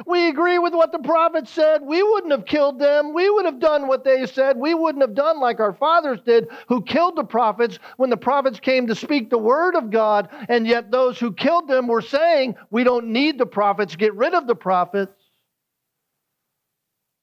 [0.07, 1.83] We agree with what the prophet said.
[1.83, 3.13] We wouldn't have killed them.
[3.13, 4.57] We would have done what they said.
[4.57, 8.61] We wouldn't have done like our fathers did, who killed the prophets when the prophets
[8.61, 10.29] came to speak the word of God.
[10.49, 14.35] And yet, those who killed them were saying, We don't need the prophets, get rid
[14.35, 15.13] of the prophets.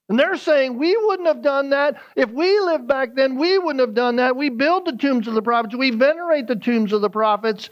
[0.09, 2.01] And they're saying, We wouldn't have done that.
[2.15, 4.35] If we lived back then, we wouldn't have done that.
[4.35, 7.69] We build the tombs of the prophets, we venerate the tombs of the prophets.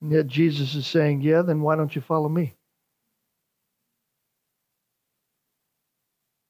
[0.00, 2.54] And yet, Jesus is saying, Yeah, then why don't you follow me?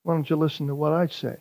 [0.06, 1.34] Why don't you listen to what I say?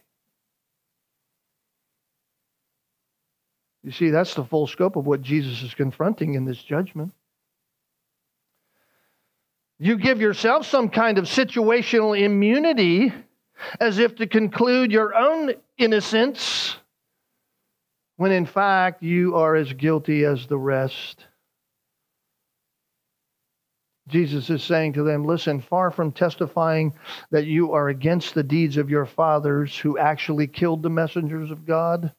[3.83, 7.13] You see, that's the full scope of what Jesus is confronting in this judgment.
[9.77, 13.13] You give yourself some kind of situational immunity
[13.79, 16.77] as if to conclude your own innocence,
[18.17, 21.23] when in fact you are as guilty as the rest.
[24.07, 26.93] Jesus is saying to them, Listen, far from testifying
[27.31, 31.65] that you are against the deeds of your fathers who actually killed the messengers of
[31.65, 32.13] God,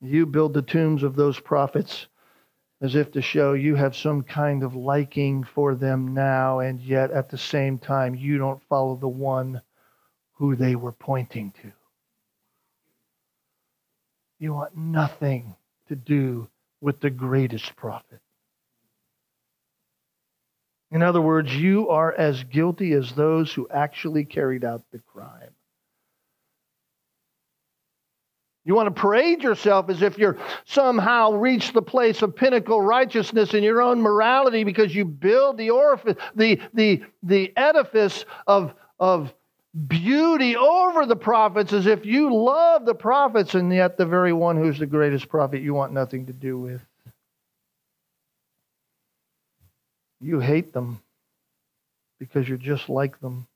[0.00, 2.06] you build the tombs of those prophets
[2.80, 7.10] as if to show you have some kind of liking for them now, and yet
[7.10, 9.60] at the same time, you don't follow the one
[10.34, 11.72] who they were pointing to.
[14.38, 15.56] You want nothing
[15.88, 16.48] to do
[16.80, 18.20] with the greatest prophet.
[20.90, 25.50] In other words, you are as guilty as those who actually carried out the crime.
[28.64, 30.36] You want to parade yourself as if you're
[30.66, 35.70] somehow reached the place of pinnacle righteousness in your own morality because you build the
[35.70, 39.32] orifice, the, the, the edifice of, of
[39.86, 44.56] beauty over the prophets as if you love the prophets, and yet the very one
[44.56, 46.82] who's the greatest prophet you want nothing to do with.
[50.20, 51.00] You hate them
[52.18, 53.46] because you're just like them.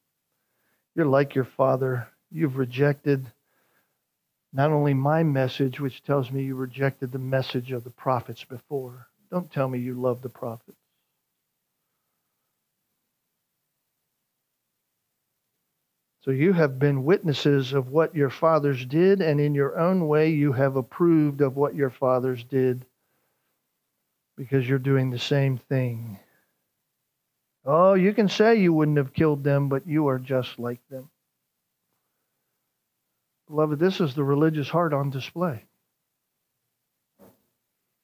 [0.94, 2.08] You're like your father.
[2.30, 3.26] You've rejected
[4.52, 9.06] not only my message, which tells me you rejected the message of the prophets before.
[9.30, 10.76] Don't tell me you love the prophets.
[16.24, 20.30] So you have been witnesses of what your fathers did, and in your own way
[20.30, 22.86] you have approved of what your fathers did
[24.36, 26.20] because you're doing the same thing.
[27.64, 31.08] Oh, you can say you wouldn't have killed them, but you are just like them.
[33.48, 35.64] Beloved, this is the religious heart on display.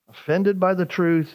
[0.08, 1.32] Offended by the truth,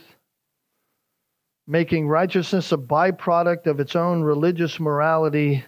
[1.68, 5.64] making righteousness a byproduct of its own religious morality,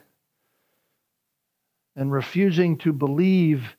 [1.95, 3.75] and refusing to believe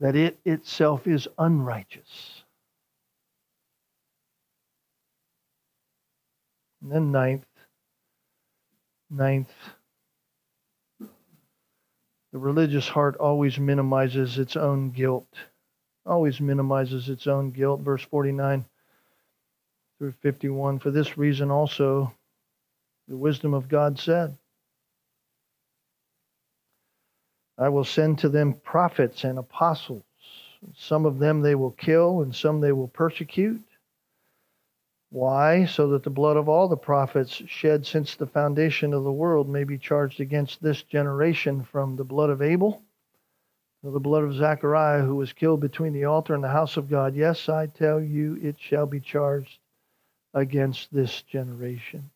[0.00, 2.44] that it itself is unrighteous.
[6.80, 7.44] And then, ninth,
[9.10, 9.52] Ninth,
[12.32, 15.28] the religious heart always minimizes its own guilt.
[16.04, 17.80] Always minimizes its own guilt.
[17.80, 18.64] Verse 49
[19.98, 20.78] through 51.
[20.78, 22.12] For this reason also,
[23.08, 24.36] the wisdom of God said,
[27.58, 30.04] I will send to them prophets and apostles.
[30.76, 33.62] Some of them they will kill, and some they will persecute.
[35.10, 35.64] Why?
[35.64, 39.48] So that the blood of all the prophets shed since the foundation of the world
[39.48, 42.82] may be charged against this generation from the blood of Abel
[43.84, 46.90] to the blood of Zechariah, who was killed between the altar and the house of
[46.90, 47.14] God.
[47.14, 49.58] Yes, I tell you, it shall be charged
[50.34, 52.10] against this generation.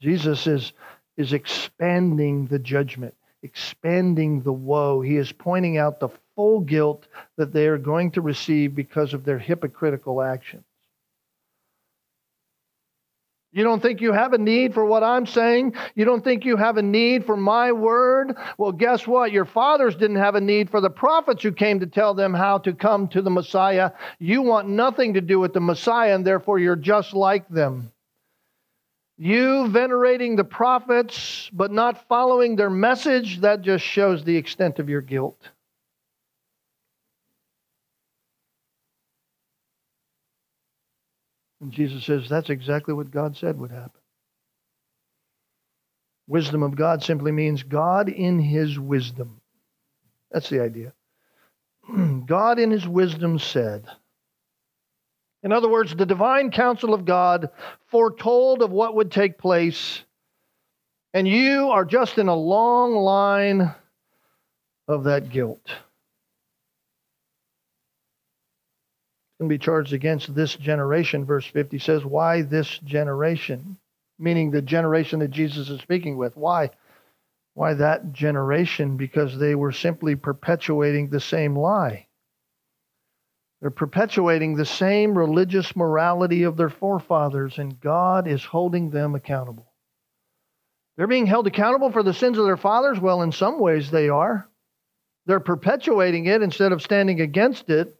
[0.00, 0.72] Jesus is,
[1.16, 3.14] is expanding the judgment,
[3.46, 5.00] expanding the woe.
[5.00, 7.06] He is pointing out the full guilt
[7.38, 10.64] that they are going to receive because of their hypocritical actions.
[13.52, 15.76] You don't think you have a need for what I'm saying?
[15.94, 18.36] You don't think you have a need for my word?
[18.58, 19.32] Well, guess what?
[19.32, 22.58] Your fathers didn't have a need for the prophets who came to tell them how
[22.58, 23.92] to come to the Messiah.
[24.18, 27.92] You want nothing to do with the Messiah, and therefore you're just like them.
[29.18, 34.88] You venerating the prophets but not following their message, that just shows the extent of
[34.88, 35.50] your guilt.
[41.60, 44.00] And Jesus says that's exactly what God said would happen.
[46.28, 49.40] Wisdom of God simply means God in his wisdom.
[50.30, 50.92] That's the idea.
[52.26, 53.86] God in his wisdom said.
[55.46, 57.50] In other words, the divine counsel of God
[57.92, 60.02] foretold of what would take place,
[61.14, 63.72] and you are just in a long line
[64.88, 65.64] of that guilt.
[69.38, 73.76] Can be charged against this generation, verse 50 says, Why this generation?
[74.18, 76.36] Meaning the generation that Jesus is speaking with.
[76.36, 76.70] Why?
[77.54, 78.96] Why that generation?
[78.96, 82.08] Because they were simply perpetuating the same lie.
[83.60, 89.72] They're perpetuating the same religious morality of their forefathers, and God is holding them accountable.
[90.96, 93.00] They're being held accountable for the sins of their fathers?
[93.00, 94.48] Well, in some ways they are.
[95.26, 97.94] They're perpetuating it instead of standing against it.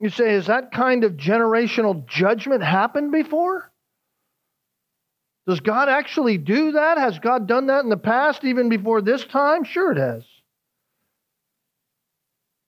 [0.00, 3.70] You say, has that kind of generational judgment happened before?
[5.46, 6.98] Does God actually do that?
[6.98, 9.64] Has God done that in the past, even before this time?
[9.64, 10.24] Sure, it has.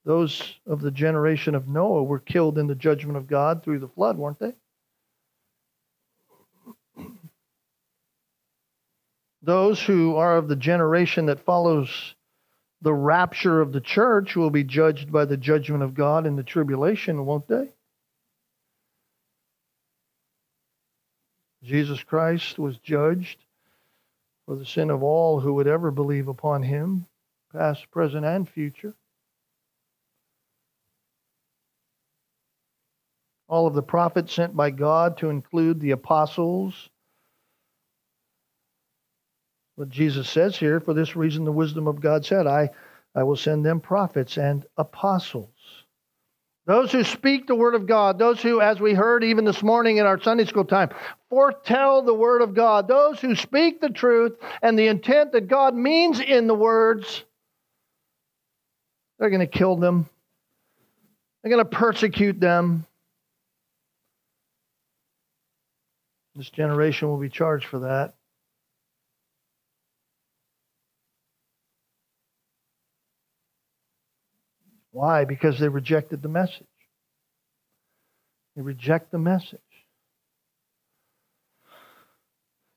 [0.07, 3.89] Those of the generation of Noah were killed in the judgment of God through the
[3.89, 4.55] flood, weren't they?
[9.43, 12.15] Those who are of the generation that follows
[12.83, 16.45] the rapture of the church will be judged by the judgment of God in the
[16.45, 17.69] tribulation, won't they?
[21.65, 23.39] Jesus Christ was judged
[24.47, 27.07] for the sin of all who would ever believe upon him,
[27.53, 28.95] past, present, and future.
[33.49, 36.91] All of the prophets sent by God to include the apostles
[39.77, 42.71] what Jesus says here, for this reason the wisdom of God said, I,
[43.15, 45.51] I will send them prophets and apostles.
[46.67, 49.99] Those who speak the word of God, those who, as we heard even this morning
[49.99, 50.89] in our Sunday school time,
[51.29, 55.75] foretell the word of God, those who speak the truth and the intent that God
[55.75, 57.25] means in the words,
[59.19, 60.09] they're going to kill them.
[61.43, 62.87] They're going to persecute them.
[66.37, 68.15] This generation will be charged for that.
[74.91, 75.25] Why?
[75.25, 76.67] Because they rejected the message.
[78.55, 79.61] They reject the message.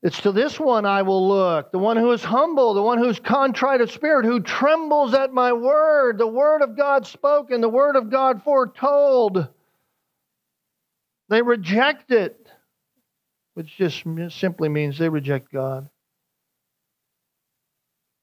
[0.02, 3.20] It's to this one I will look, the one who is humble, the one who's
[3.20, 7.96] contrite of spirit, who trembles at my word, the word of God spoken, the word
[7.96, 9.46] of God foretold.
[11.28, 12.50] They reject it,
[13.54, 15.88] which just simply means they reject God.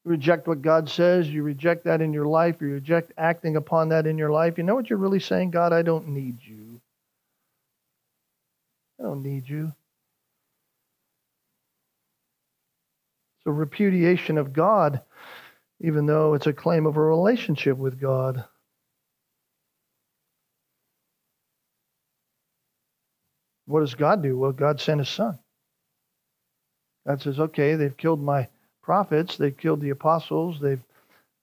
[0.04, 3.90] You reject what God says, you reject that in your life, you reject acting upon
[3.90, 4.58] that in your life.
[4.58, 5.50] You know what you're really saying?
[5.50, 6.80] God, I don't need you.
[8.98, 9.72] I don't need you.
[13.38, 15.02] It's a repudiation of God,
[15.80, 18.44] even though it's a claim of a relationship with God.
[23.68, 24.36] What does God do?
[24.36, 25.38] Well, God sent his son.
[27.06, 28.48] God says, okay, they've killed my
[28.82, 30.82] prophets, they've killed the apostles, they've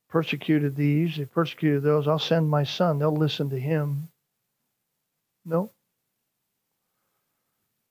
[0.10, 2.08] persecuted these, they've persecuted those.
[2.08, 4.08] I'll send my son, they'll listen to him.
[5.46, 5.70] No.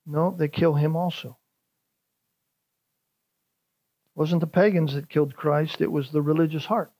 [0.04, 1.28] No, they kill him also.
[4.16, 6.90] It wasn't the pagans that killed Christ, it was the religious heart.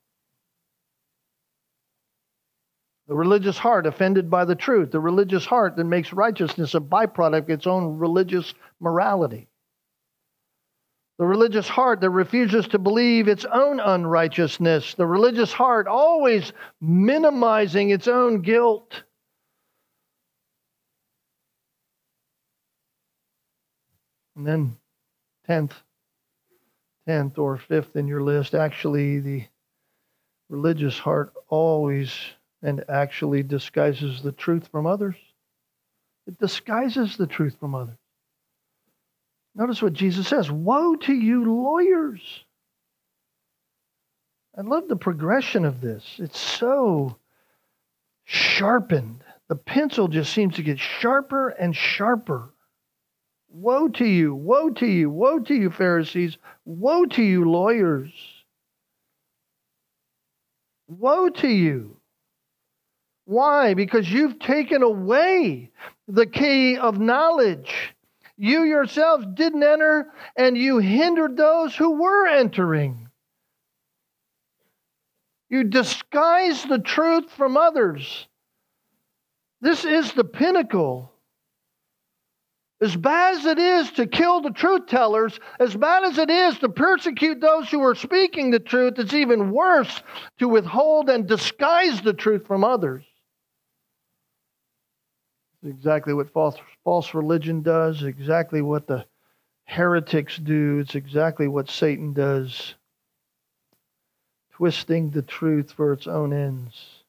[3.07, 7.39] The religious heart offended by the truth, the religious heart that makes righteousness a byproduct
[7.39, 9.49] of its own religious morality.
[11.19, 14.95] The religious heart that refuses to believe its own unrighteousness.
[14.95, 19.03] The religious heart always minimizing its own guilt.
[24.35, 24.77] And then,
[25.47, 25.75] tenth,
[27.07, 29.45] tenth or fifth in your list, actually, the
[30.49, 32.11] religious heart always
[32.65, 35.17] and actually disguises the truth from others.
[36.27, 37.99] It disguises the truth from others.
[39.55, 42.45] Notice what Jesus says Woe to you, lawyers!
[44.57, 46.17] I love the progression of this.
[46.19, 47.17] It's so
[48.25, 49.23] sharpened.
[49.49, 52.51] The pencil just seems to get sharper and sharper.
[53.51, 58.11] Woe to you, woe to you, woe to you, Pharisees, woe to you, lawyers.
[60.89, 61.97] Woe to you.
[63.27, 63.75] Why?
[63.75, 65.71] Because you've taken away
[66.09, 67.95] the key of knowledge.
[68.37, 73.09] You yourselves didn't enter, and you hindered those who were entering.
[75.51, 78.29] You disguise the truth from others.
[79.61, 81.13] This is the pinnacle
[82.81, 86.59] As bad as it is to kill the truth tellers, as bad as it is
[86.59, 90.03] to persecute those who are speaking the truth, it's even worse
[90.39, 93.05] to withhold and disguise the truth from others.
[95.65, 99.07] Exactly what false, false religion does, exactly what the
[99.65, 102.75] heretics do, it's exactly what Satan does,
[104.53, 107.05] twisting the truth for its own ends.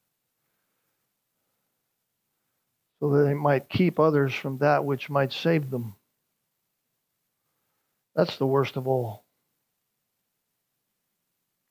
[2.99, 5.95] so that they might keep others from that which might save them.
[8.15, 9.23] That's the worst of all.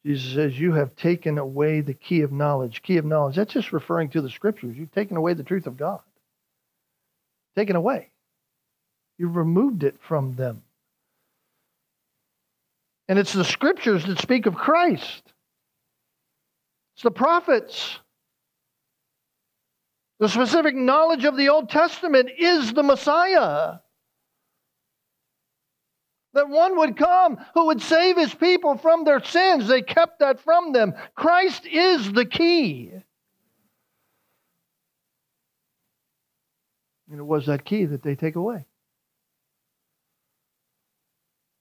[0.04, 2.82] Jesus says, You have taken away the key of knowledge.
[2.82, 3.36] Key of knowledge.
[3.36, 4.76] That's just referring to the scriptures.
[4.76, 6.00] You've taken away the truth of God.
[7.56, 8.10] Taken away.
[9.18, 10.62] You've removed it from them.
[13.08, 15.22] And it's the scriptures that speak of Christ,
[16.94, 17.98] it's the prophets.
[20.20, 23.78] The specific knowledge of the Old Testament is the Messiah.
[26.34, 29.66] That one would come who would save his people from their sins.
[29.66, 30.94] They kept that from them.
[31.16, 32.92] Christ is the key.
[37.14, 38.66] And it was that key that they take away.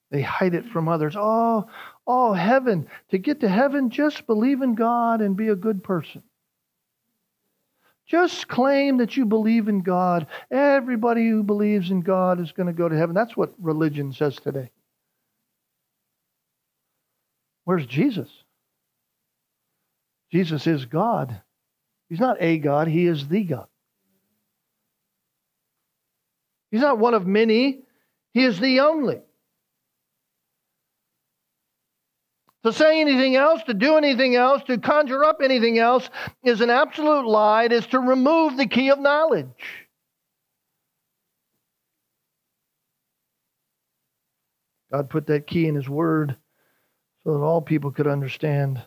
[0.10, 1.14] They hide it from others.
[1.16, 1.68] Oh,
[2.08, 2.88] oh, heaven.
[3.12, 6.24] To get to heaven, just believe in God and be a good person.
[8.08, 10.26] Just claim that you believe in God.
[10.50, 13.14] Everybody who believes in God is going to go to heaven.
[13.14, 14.72] That's what religion says today.
[17.66, 18.30] Where's Jesus?
[20.32, 21.40] Jesus is God.
[22.10, 23.68] He's not a God, He is the God.
[26.74, 27.82] He's not one of many,
[28.34, 29.22] He is the only.
[32.64, 36.10] To say anything else, to do anything else, to conjure up anything else
[36.44, 37.66] is an absolute lie.
[37.66, 39.86] It is to remove the key of knowledge.
[44.92, 46.36] God put that key in His Word
[47.24, 48.82] so that all people could understand,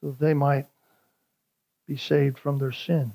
[0.00, 0.66] so that they might
[1.86, 3.12] be saved from their sin.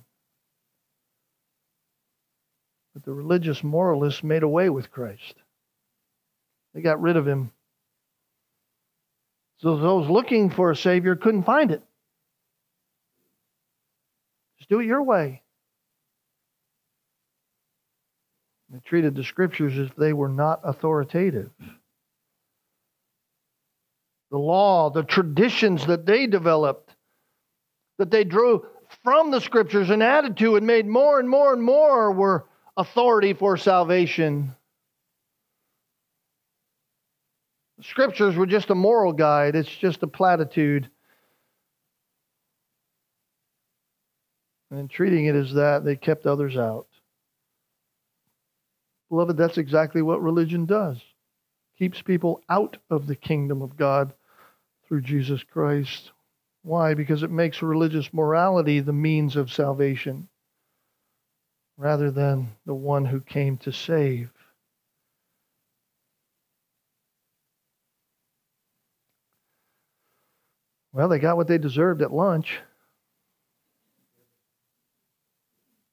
[2.94, 5.35] But the religious moralists made away with Christ.
[6.73, 7.51] They got rid of him
[9.65, 11.81] so those looking for a Savior couldn't find it.
[14.57, 15.41] Just do it your way.
[18.69, 21.49] They treated the scriptures as if they were not authoritative.
[24.31, 26.93] The law, the traditions that they developed,
[27.97, 28.65] that they drew
[29.03, 32.45] from the scriptures and added to and made more and more and more were
[32.77, 34.55] authority for salvation.
[37.81, 40.89] Scriptures were just a moral guide, it's just a platitude.
[44.71, 46.87] And in treating it as that, they kept others out.
[49.09, 50.97] Beloved, that's exactly what religion does.
[51.77, 54.13] Keeps people out of the kingdom of God
[54.87, 56.11] through Jesus Christ.
[56.63, 56.93] Why?
[56.93, 60.27] Because it makes religious morality the means of salvation
[61.77, 64.29] rather than the one who came to save.
[70.93, 72.59] Well, they got what they deserved at lunch.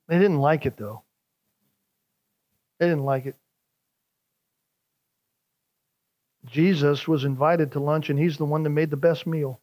[0.07, 1.03] They didn't like it, though.
[2.79, 3.37] They didn't like it.
[6.47, 9.61] Jesus was invited to lunch, and he's the one that made the best meal.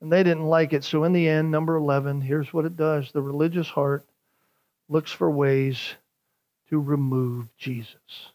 [0.00, 0.82] And they didn't like it.
[0.82, 4.06] So, in the end, number 11, here's what it does the religious heart
[4.90, 5.94] looks for ways
[6.68, 8.32] to remove Jesus.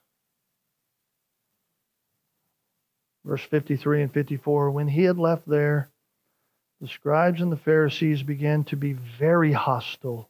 [3.25, 5.89] verse 53 and 54 when he had left there
[6.79, 10.29] the scribes and the pharisees began to be very hostile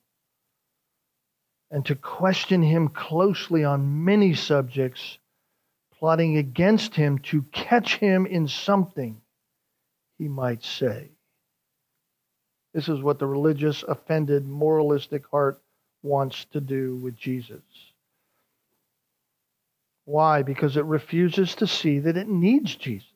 [1.70, 5.18] and to question him closely on many subjects
[6.00, 9.20] plotting against him to catch him in something
[10.18, 11.10] he might say
[12.74, 15.62] this is what the religious offended moralistic heart
[16.06, 17.62] wants to do with jesus
[20.06, 20.44] why?
[20.44, 23.10] Because it refuses to see that it needs Jesus.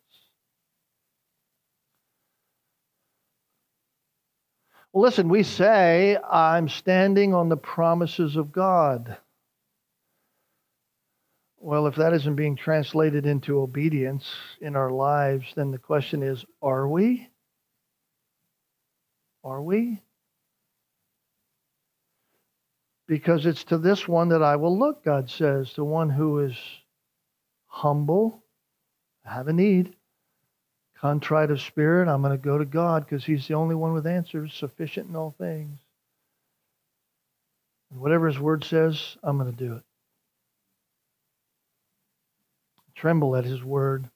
[4.92, 9.18] Well, listen, we say, I'm standing on the promises of God.
[11.60, 14.28] Well, if that isn't being translated into obedience
[14.60, 17.30] in our lives, then the question is are we?
[19.44, 20.02] Are we?
[23.10, 26.56] Because it's to this one that I will look, God says, the one who is
[27.66, 28.44] humble,
[29.26, 29.96] I have a need,
[30.96, 32.08] contrite of spirit.
[32.08, 35.16] I'm going to go to God because He's the only one with answers, sufficient in
[35.16, 35.80] all things.
[37.90, 39.84] Whatever His Word says, I'm going to do it.
[42.94, 44.08] Tremble at His Word.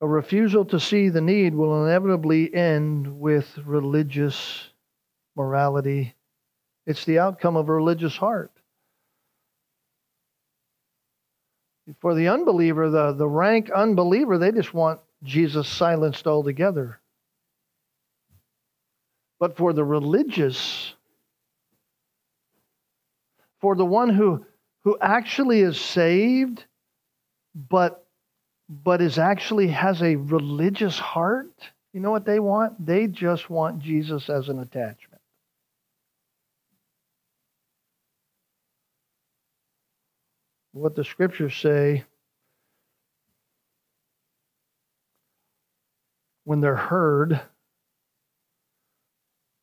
[0.00, 4.68] A refusal to see the need will inevitably end with religious
[5.34, 6.14] morality.
[6.86, 8.52] It's the outcome of a religious heart.
[12.00, 17.00] For the unbeliever, the, the rank unbeliever, they just want Jesus silenced altogether.
[19.38, 20.94] But for the religious,
[23.60, 24.44] for the one who,
[24.84, 26.64] who actually is saved,
[27.54, 28.05] but
[28.68, 31.52] but is actually has a religious heart,
[31.92, 32.84] you know what they want?
[32.84, 35.22] They just want Jesus as an attachment.
[40.72, 42.04] What the scriptures say
[46.44, 47.40] when they're heard,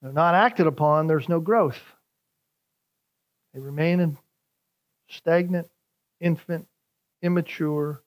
[0.01, 1.79] they're not acted upon, there's no growth.
[3.53, 4.17] They remain in
[5.07, 5.69] stagnant,
[6.19, 6.67] infant,
[7.21, 8.01] immature,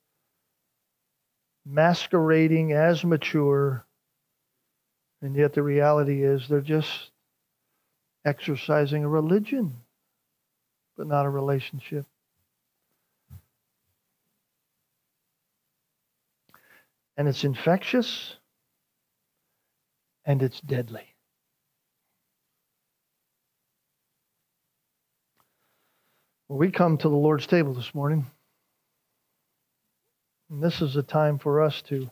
[1.67, 3.85] masquerading as mature,
[5.21, 7.11] and yet the reality is they're just
[8.25, 9.75] exercising a religion,
[10.97, 12.07] but not a relationship.
[17.17, 18.37] And it's infectious
[20.25, 21.15] and it's deadly.
[26.49, 28.27] Well, we come to the Lord's table this morning.
[30.51, 32.09] And this is a time for us to,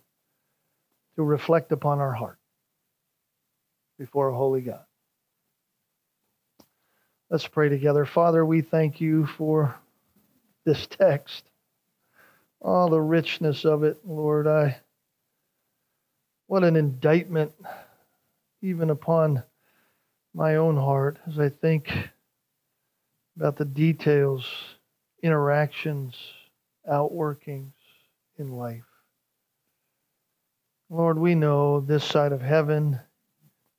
[1.17, 2.39] to reflect upon our heart
[3.99, 4.85] before a holy God.
[7.31, 8.05] Let's pray together.
[8.07, 9.75] Father, we thank you for
[10.65, 11.45] this text.
[12.61, 14.47] All the richness of it, Lord.
[14.47, 14.81] I
[16.47, 17.53] what an indictment
[18.63, 19.43] even upon
[20.35, 21.91] my own heart as I think
[23.37, 24.47] about the details,
[25.23, 26.15] interactions,
[26.91, 27.73] outworkings
[28.39, 28.85] in life.
[30.91, 33.01] Lord, we know this side of heaven,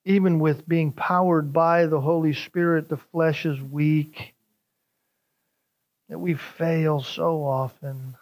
[0.05, 4.33] even with being powered by the Holy Spirit, the flesh is weak,
[6.09, 8.15] that we fail so often.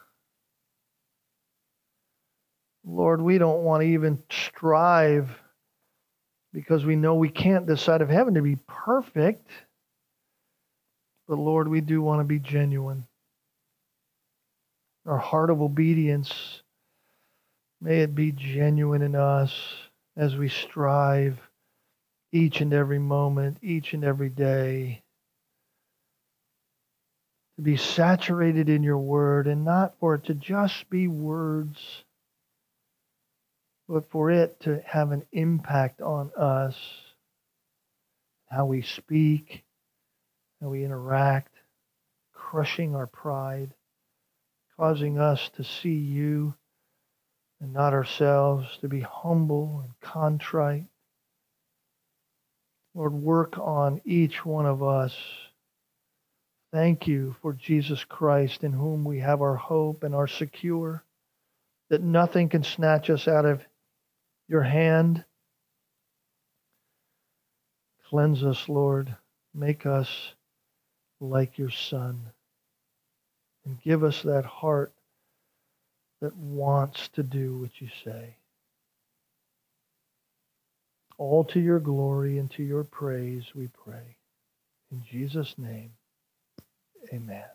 [2.86, 5.30] Lord, we don't want to even strive
[6.54, 9.50] because we know we can't this side of heaven to be perfect.
[11.28, 13.08] But Lord, we do want to be genuine
[15.06, 16.62] our heart of obedience,
[17.82, 19.54] may it be genuine in us
[20.16, 21.40] as we strive
[22.32, 25.02] each and every moment, each and every day
[27.58, 32.04] to be saturated in your word and not for it to just be words,
[33.88, 36.76] but for it to have an impact on us,
[38.50, 39.64] how we speak,
[40.62, 41.54] how we interact,
[42.34, 43.74] crushing our pride
[44.78, 46.54] causing us to see you
[47.62, 50.86] and not ourselves, to be humble and contrite.
[52.94, 55.16] Lord, work on each one of us.
[56.72, 61.04] Thank you for Jesus Christ, in whom we have our hope and are secure,
[61.90, 63.62] that nothing can snatch us out of
[64.48, 65.24] your hand.
[68.10, 69.16] Cleanse us, Lord.
[69.54, 70.34] Make us
[71.20, 72.32] like your Son
[73.66, 74.94] and give us that heart
[76.22, 78.36] that wants to do what you say.
[81.18, 84.18] All to your glory and to your praise, we pray.
[84.92, 85.92] In Jesus' name,
[87.14, 87.46] amen.